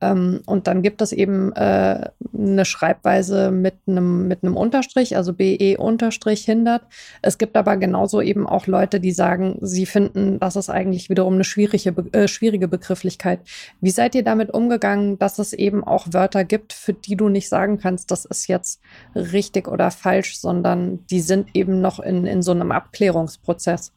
[0.00, 5.32] Ähm, und dann gibt es eben äh, eine Schreibweise mit einem mit einem Unterstrich, also
[5.32, 6.82] BE Unterstrich hindert.
[7.22, 11.34] Es gibt aber genauso eben auch Leute, die sagen, sie finden, das ist eigentlich wiederum
[11.34, 13.40] eine schwierige, äh, schwierige Begrifflichkeit.
[13.80, 17.48] Wie seid ihr damit umgegangen, dass es eben auch Wörter gibt, für die du nicht
[17.48, 18.80] sagen kannst, das ist jetzt
[19.14, 23.92] richtig oder falsch, sondern die sind eben noch in, in so einem Abklärungsprozess?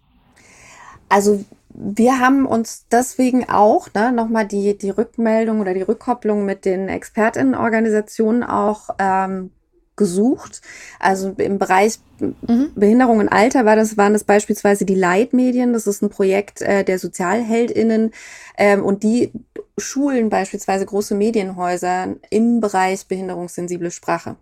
[1.10, 1.44] Also
[1.74, 6.88] wir haben uns deswegen auch ne, nochmal die, die Rückmeldung oder die Rückkopplung mit den
[6.88, 9.52] Expertinnenorganisationen auch ähm,
[9.96, 10.62] gesucht.
[11.00, 12.72] Also im Bereich mhm.
[12.76, 15.74] Behinderung und Alter war das, waren das beispielsweise die Leitmedien.
[15.74, 18.12] Das ist ein Projekt äh, der SozialheldInnen
[18.58, 19.32] ähm, und die
[19.78, 24.36] schulen beispielsweise große Medienhäuser im Bereich behinderungssensible Sprache.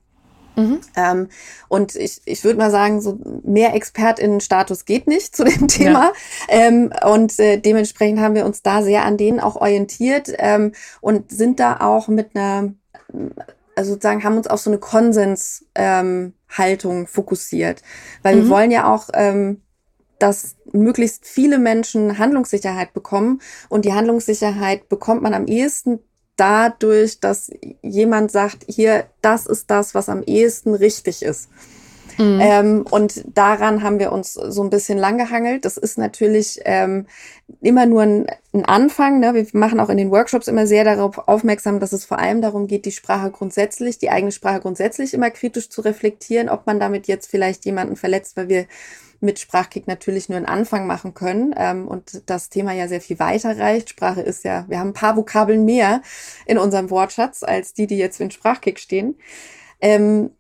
[0.56, 0.82] Mhm.
[0.96, 1.30] Ähm,
[1.70, 6.12] und ich, ich würde mal sagen, so mehr ExpertInnen-Status geht nicht zu dem Thema.
[6.50, 6.68] Ja.
[6.68, 11.32] Ähm, und äh, dementsprechend haben wir uns da sehr an denen auch orientiert ähm, und
[11.32, 12.74] sind da auch mit einer
[13.76, 17.82] also sozusagen haben uns auf so eine Konsenshaltung ähm, fokussiert.
[18.24, 18.44] Weil mhm.
[18.44, 19.62] wir wollen ja auch, ähm,
[20.20, 23.42] dass möglichst viele Menschen Handlungssicherheit bekommen.
[23.70, 26.00] Und die Handlungssicherheit bekommt man am ehesten
[26.38, 27.52] dadurch, dass
[27.82, 31.50] jemand sagt, hier, das ist das, was am ehesten richtig ist.
[32.18, 32.40] Mhm.
[32.42, 35.66] Ähm, und daran haben wir uns so ein bisschen langgehangelt.
[35.66, 37.08] Das ist natürlich ähm,
[37.62, 39.20] immer nur ein, ein Anfang.
[39.20, 39.34] Ne?
[39.34, 42.68] Wir machen auch in den Workshops immer sehr darauf aufmerksam, dass es vor allem darum
[42.68, 47.08] geht, die Sprache grundsätzlich, die eigene Sprache grundsätzlich immer kritisch zu reflektieren, ob man damit
[47.08, 48.66] jetzt vielleicht jemanden verletzt, weil wir
[49.22, 53.20] mit Sprachkick natürlich nur einen Anfang machen können ähm, und das Thema ja sehr viel
[53.20, 53.90] weiter reicht.
[53.90, 56.02] Sprache ist ja, wir haben ein paar Vokabeln mehr
[56.48, 59.16] in unserem Wortschatz als die, die jetzt in Sprachkick stehen.
[59.80, 60.32] Ähm,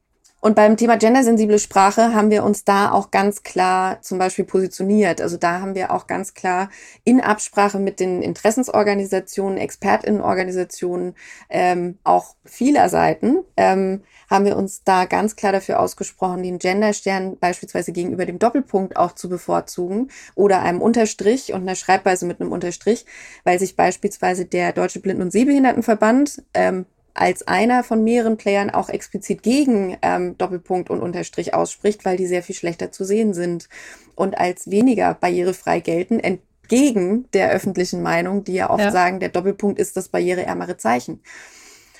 [0.41, 5.21] Und beim Thema gendersensible Sprache haben wir uns da auch ganz klar zum Beispiel positioniert.
[5.21, 6.71] Also da haben wir auch ganz klar
[7.03, 11.13] in Absprache mit den Interessensorganisationen, Expertinnenorganisationen,
[11.49, 17.37] ähm, auch vieler Seiten, ähm, haben wir uns da ganz klar dafür ausgesprochen, den Genderstern
[17.37, 22.51] beispielsweise gegenüber dem Doppelpunkt auch zu bevorzugen oder einem Unterstrich und einer Schreibweise mit einem
[22.51, 23.05] Unterstrich,
[23.43, 28.89] weil sich beispielsweise der Deutsche Blinden- und Sehbehindertenverband ähm, als einer von mehreren Playern auch
[28.89, 33.69] explizit gegen ähm, Doppelpunkt und Unterstrich ausspricht, weil die sehr viel schlechter zu sehen sind
[34.15, 38.91] und als weniger barrierefrei gelten, entgegen der öffentlichen Meinung, die ja oft ja.
[38.91, 41.21] sagen, der Doppelpunkt ist das barriereärmere Zeichen.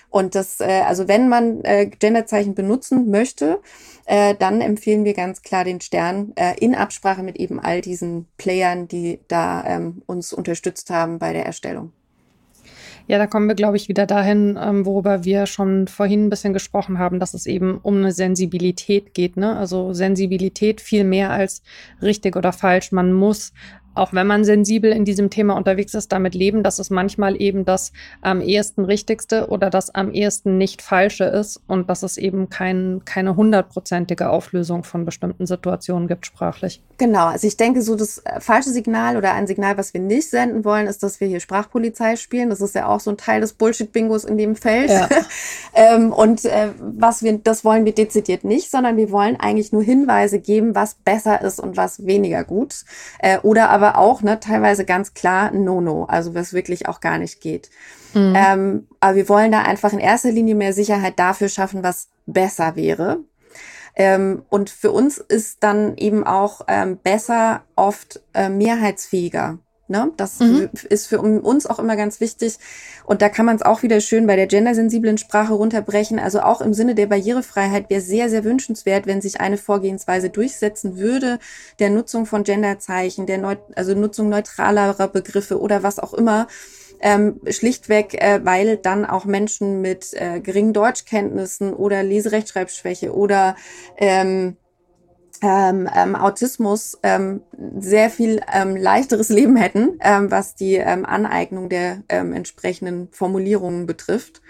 [0.09, 3.61] Und das, äh, also wenn man äh, Genderzeichen benutzen möchte,
[4.05, 8.27] äh, dann empfehlen wir ganz klar den Stern äh, in Absprache mit eben all diesen
[8.37, 11.93] Playern, die da ähm, uns unterstützt haben bei der Erstellung.
[13.07, 16.53] Ja, da kommen wir, glaube ich, wieder dahin, ähm, worüber wir schon vorhin ein bisschen
[16.53, 19.37] gesprochen haben, dass es eben um eine Sensibilität geht.
[19.37, 19.57] Ne?
[19.57, 21.61] Also Sensibilität viel mehr als
[22.01, 22.91] richtig oder falsch.
[22.91, 23.53] Man muss
[23.93, 27.65] auch wenn man sensibel in diesem Thema unterwegs ist, damit leben, dass es manchmal eben
[27.65, 32.49] das am ehesten Richtigste oder das am ehesten nicht Falsche ist und dass es eben
[32.49, 36.81] kein, keine hundertprozentige Auflösung von bestimmten Situationen gibt sprachlich.
[36.97, 40.29] Genau, also ich denke, so das äh, falsche Signal oder ein Signal, was wir nicht
[40.29, 42.49] senden wollen, ist, dass wir hier Sprachpolizei spielen.
[42.49, 44.91] Das ist ja auch so ein Teil des Bullshit-Bingos in dem Feld.
[44.91, 45.09] Ja.
[45.73, 49.81] ähm, und äh, was wir, das wollen wir dezidiert nicht, sondern wir wollen eigentlich nur
[49.83, 52.85] Hinweise geben, was besser ist und was weniger gut.
[53.19, 57.17] Äh, oder aber aber auch ne, teilweise ganz klar No-No, also was wirklich auch gar
[57.17, 57.69] nicht geht.
[58.13, 58.33] Mhm.
[58.35, 62.75] Ähm, aber wir wollen da einfach in erster Linie mehr Sicherheit dafür schaffen, was besser
[62.75, 63.19] wäre.
[63.95, 69.57] Ähm, und für uns ist dann eben auch ähm, besser oft äh, mehrheitsfähiger.
[69.91, 70.11] Ne?
[70.15, 70.69] Das mhm.
[70.89, 72.57] ist für uns auch immer ganz wichtig.
[73.05, 76.17] Und da kann man es auch wieder schön bei der gendersensiblen Sprache runterbrechen.
[76.17, 80.97] Also auch im Sinne der Barrierefreiheit wäre sehr, sehr wünschenswert, wenn sich eine Vorgehensweise durchsetzen
[80.97, 81.39] würde,
[81.79, 86.47] der Nutzung von Genderzeichen, der Neu also Nutzung neutralerer Begriffe oder was auch immer.
[87.03, 93.55] Ähm, schlichtweg, äh, weil dann auch Menschen mit äh, geringen Deutschkenntnissen oder Leserechtschreibschwäche oder
[93.97, 94.55] ähm,
[95.41, 97.41] ähm, ähm, Autismus ähm,
[97.79, 103.85] sehr viel ähm, leichteres Leben hätten, ähm, was die ähm, Aneignung der ähm, entsprechenden Formulierungen
[103.85, 104.41] betrifft.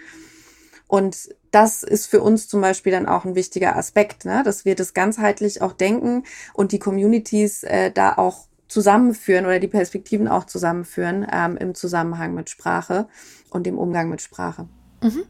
[0.87, 4.41] Und das ist für uns zum Beispiel dann auch ein wichtiger Aspekt, ne?
[4.43, 6.23] dass wir das ganzheitlich auch denken
[6.53, 12.33] und die Communities äh, da auch zusammenführen oder die Perspektiven auch zusammenführen ähm, im Zusammenhang
[12.33, 13.07] mit Sprache
[13.49, 14.67] und dem Umgang mit Sprache.
[15.01, 15.23] Mhm.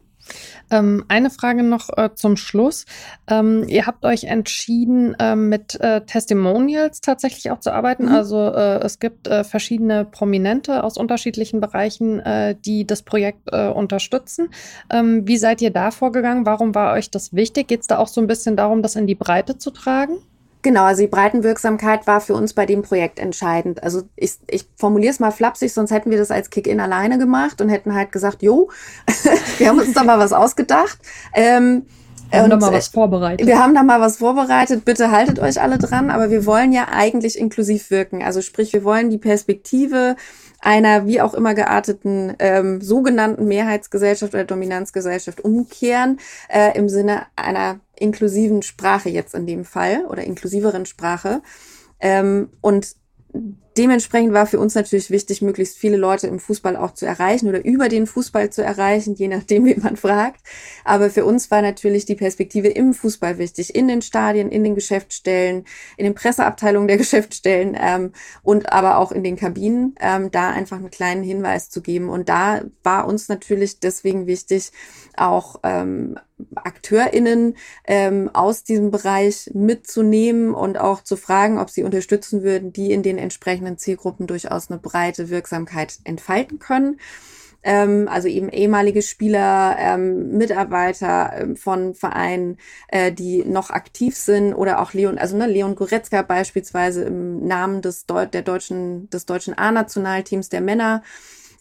[0.70, 2.86] Ähm, eine Frage noch äh, zum Schluss.
[3.28, 8.04] Ähm, ihr habt euch entschieden, äh, mit äh, Testimonials tatsächlich auch zu arbeiten.
[8.04, 8.12] Mhm.
[8.12, 14.48] Also äh, es gibt äh, verschiedene Prominente aus unterschiedlichen Bereichen, äh, die das Projekt unterstützen.
[14.90, 16.46] Ähm, wie seid ihr da vorgegangen?
[16.46, 17.68] Warum war euch das wichtig?
[17.68, 20.18] Geht es da auch so ein bisschen darum, das in die Breite zu tragen?
[20.62, 23.82] Genau, also die Breitenwirksamkeit war für uns bei dem Projekt entscheidend.
[23.82, 27.60] Also ich, ich formuliere es mal flapsig, sonst hätten wir das als Kick-In alleine gemacht
[27.60, 28.70] und hätten halt gesagt, jo,
[29.58, 30.98] wir haben uns da mal was ausgedacht.
[31.34, 31.86] Ähm,
[32.30, 33.46] wir haben da mal was vorbereitet.
[33.46, 34.84] Wir haben da mal was vorbereitet.
[34.84, 36.10] Bitte haltet euch alle dran.
[36.10, 38.22] Aber wir wollen ja eigentlich inklusiv wirken.
[38.22, 40.16] Also sprich, wir wollen die Perspektive
[40.62, 47.80] einer wie auch immer gearteten ähm, sogenannten Mehrheitsgesellschaft oder Dominanzgesellschaft umkehren äh, im Sinne einer
[47.96, 51.42] inklusiven Sprache jetzt in dem Fall oder inklusiveren Sprache.
[52.00, 52.94] Ähm, und
[53.76, 57.64] dementsprechend war für uns natürlich wichtig, möglichst viele Leute im Fußball auch zu erreichen oder
[57.64, 60.40] über den Fußball zu erreichen, je nachdem, wie man fragt.
[60.84, 64.74] Aber für uns war natürlich die Perspektive im Fußball wichtig, in den Stadien, in den
[64.74, 65.64] Geschäftsstellen,
[65.96, 68.12] in den Presseabteilungen der Geschäftsstellen ähm,
[68.42, 72.08] und aber auch in den Kabinen, ähm, da einfach einen kleinen Hinweis zu geben.
[72.08, 74.72] Und da war uns natürlich deswegen wichtig,
[75.16, 76.18] auch ähm,
[76.54, 77.56] AkteurInnen
[77.86, 83.02] ähm, aus diesem Bereich mitzunehmen und auch zu fragen, ob sie unterstützen würden, die in
[83.02, 86.98] den entsprechenden Zielgruppen durchaus eine breite Wirksamkeit entfalten können.
[87.64, 92.58] Ähm, also eben ehemalige Spieler, ähm, Mitarbeiter ähm, von Vereinen,
[92.88, 97.80] äh, die noch aktiv sind oder auch Leon, also ne, Leon Goretzka beispielsweise im Namen
[97.80, 101.02] des, Deu der deutschen, des deutschen A-Nationalteams der Männer.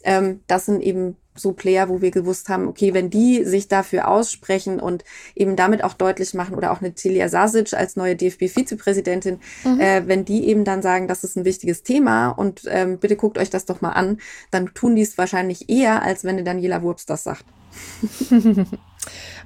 [0.03, 4.07] Ähm, das sind eben so Player, wo wir gewusst haben, okay, wenn die sich dafür
[4.07, 5.03] aussprechen und
[5.36, 9.79] eben damit auch deutlich machen oder auch eine Tilia Sasic als neue DFB-Vizepräsidentin, mhm.
[9.79, 13.38] äh, wenn die eben dann sagen, das ist ein wichtiges Thema und ähm, bitte guckt
[13.38, 14.17] euch das doch mal an,
[14.51, 17.45] dann tun die es wahrscheinlich eher, als wenn Daniela Wurps das sagt.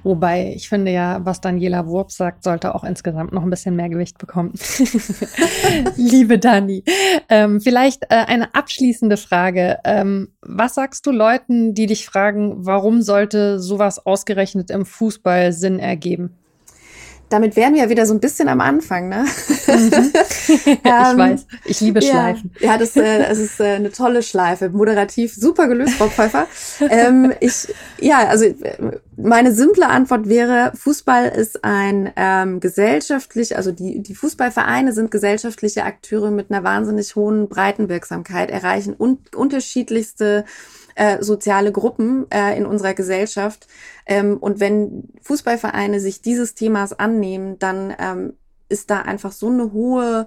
[0.02, 3.88] Wobei ich finde ja, was Daniela Wurp sagt, sollte auch insgesamt noch ein bisschen mehr
[3.88, 4.52] Gewicht bekommen.
[5.96, 6.84] Liebe Dani,
[7.28, 9.78] ähm, vielleicht äh, eine abschließende Frage.
[9.84, 15.78] Ähm, was sagst du Leuten, die dich fragen, warum sollte sowas ausgerechnet im Fußball Sinn
[15.78, 16.36] ergeben?
[17.28, 19.24] Damit wären wir ja wieder so ein bisschen am Anfang, ne?
[19.66, 20.12] Mhm.
[20.48, 22.52] ich ähm, weiß, ich liebe Schleifen.
[22.60, 26.46] Ja, ja das, äh, das ist äh, eine tolle Schleife, moderativ super gelöst, Frau Pfeiffer.
[26.88, 28.46] ähm, ich, ja, also
[29.16, 35.84] meine simple Antwort wäre, Fußball ist ein ähm, gesellschaftlich, also die, die Fußballvereine sind gesellschaftliche
[35.84, 40.44] Akteure mit einer wahnsinnig hohen Breitenwirksamkeit, erreichen un unterschiedlichste
[40.96, 43.68] äh, soziale Gruppen äh, in unserer Gesellschaft.
[44.06, 48.32] Ähm, und wenn Fußballvereine sich dieses Themas annehmen, dann ähm,
[48.68, 50.26] ist da einfach so eine hohe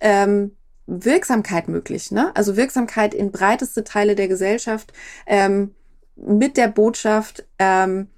[0.00, 2.10] ähm, Wirksamkeit möglich.
[2.10, 2.34] Ne?
[2.34, 4.92] Also Wirksamkeit in breiteste Teile der Gesellschaft
[5.26, 5.74] ähm,
[6.16, 8.08] mit der Botschaft, ähm,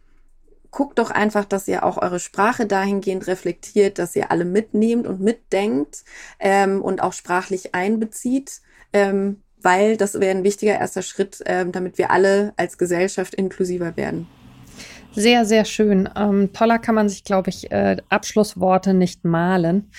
[0.70, 5.20] guckt doch einfach, dass ihr auch eure Sprache dahingehend reflektiert, dass ihr alle mitnehmt und
[5.20, 6.04] mitdenkt
[6.38, 8.60] ähm, und auch sprachlich einbezieht.
[8.92, 13.96] Ähm, weil das wäre ein wichtiger erster Schritt, äh, damit wir alle als Gesellschaft inklusiver
[13.96, 14.26] werden.
[15.12, 16.08] Sehr, sehr schön.
[16.16, 19.90] Ähm, toller kann man sich, glaube ich, äh, Abschlussworte nicht malen.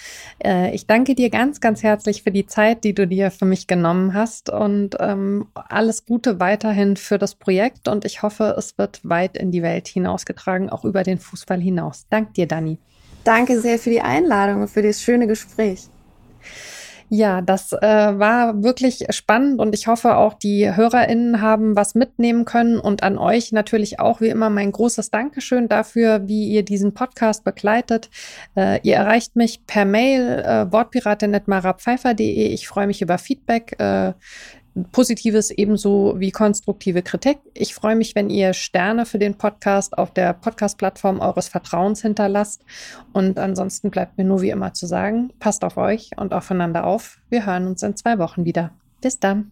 [0.42, 3.68] Äh, ich danke dir ganz, ganz herzlich für die Zeit, die du dir für mich
[3.68, 9.02] genommen hast und ähm, alles Gute weiterhin für das Projekt und ich hoffe, es wird
[9.04, 12.06] weit in die Welt hinausgetragen, auch über den Fußball hinaus.
[12.10, 12.78] Dank dir, Dani.
[13.26, 15.90] Danke sehr für die Einladung und für das schöne Gespräch.
[17.14, 22.46] Ja, das äh, war wirklich spannend und ich hoffe auch die HörerInnen haben was mitnehmen
[22.46, 26.94] können und an euch natürlich auch wie immer mein großes Dankeschön dafür, wie ihr diesen
[26.94, 28.10] Podcast begleitet.
[28.56, 32.48] Äh, ihr erreicht mich per Mail äh, wortpiratin.marapfeifer.de.
[32.48, 33.78] Ich freue mich über Feedback.
[33.78, 34.14] Äh,
[34.92, 37.40] Positives ebenso wie konstruktive Kritik.
[37.54, 42.64] Ich freue mich, wenn ihr Sterne für den Podcast auf der Podcast-Plattform eures Vertrauens hinterlasst.
[43.12, 47.20] Und ansonsten bleibt mir nur wie immer zu sagen, passt auf euch und aufeinander auf.
[47.30, 48.72] Wir hören uns in zwei Wochen wieder.
[49.02, 49.52] Bis dann.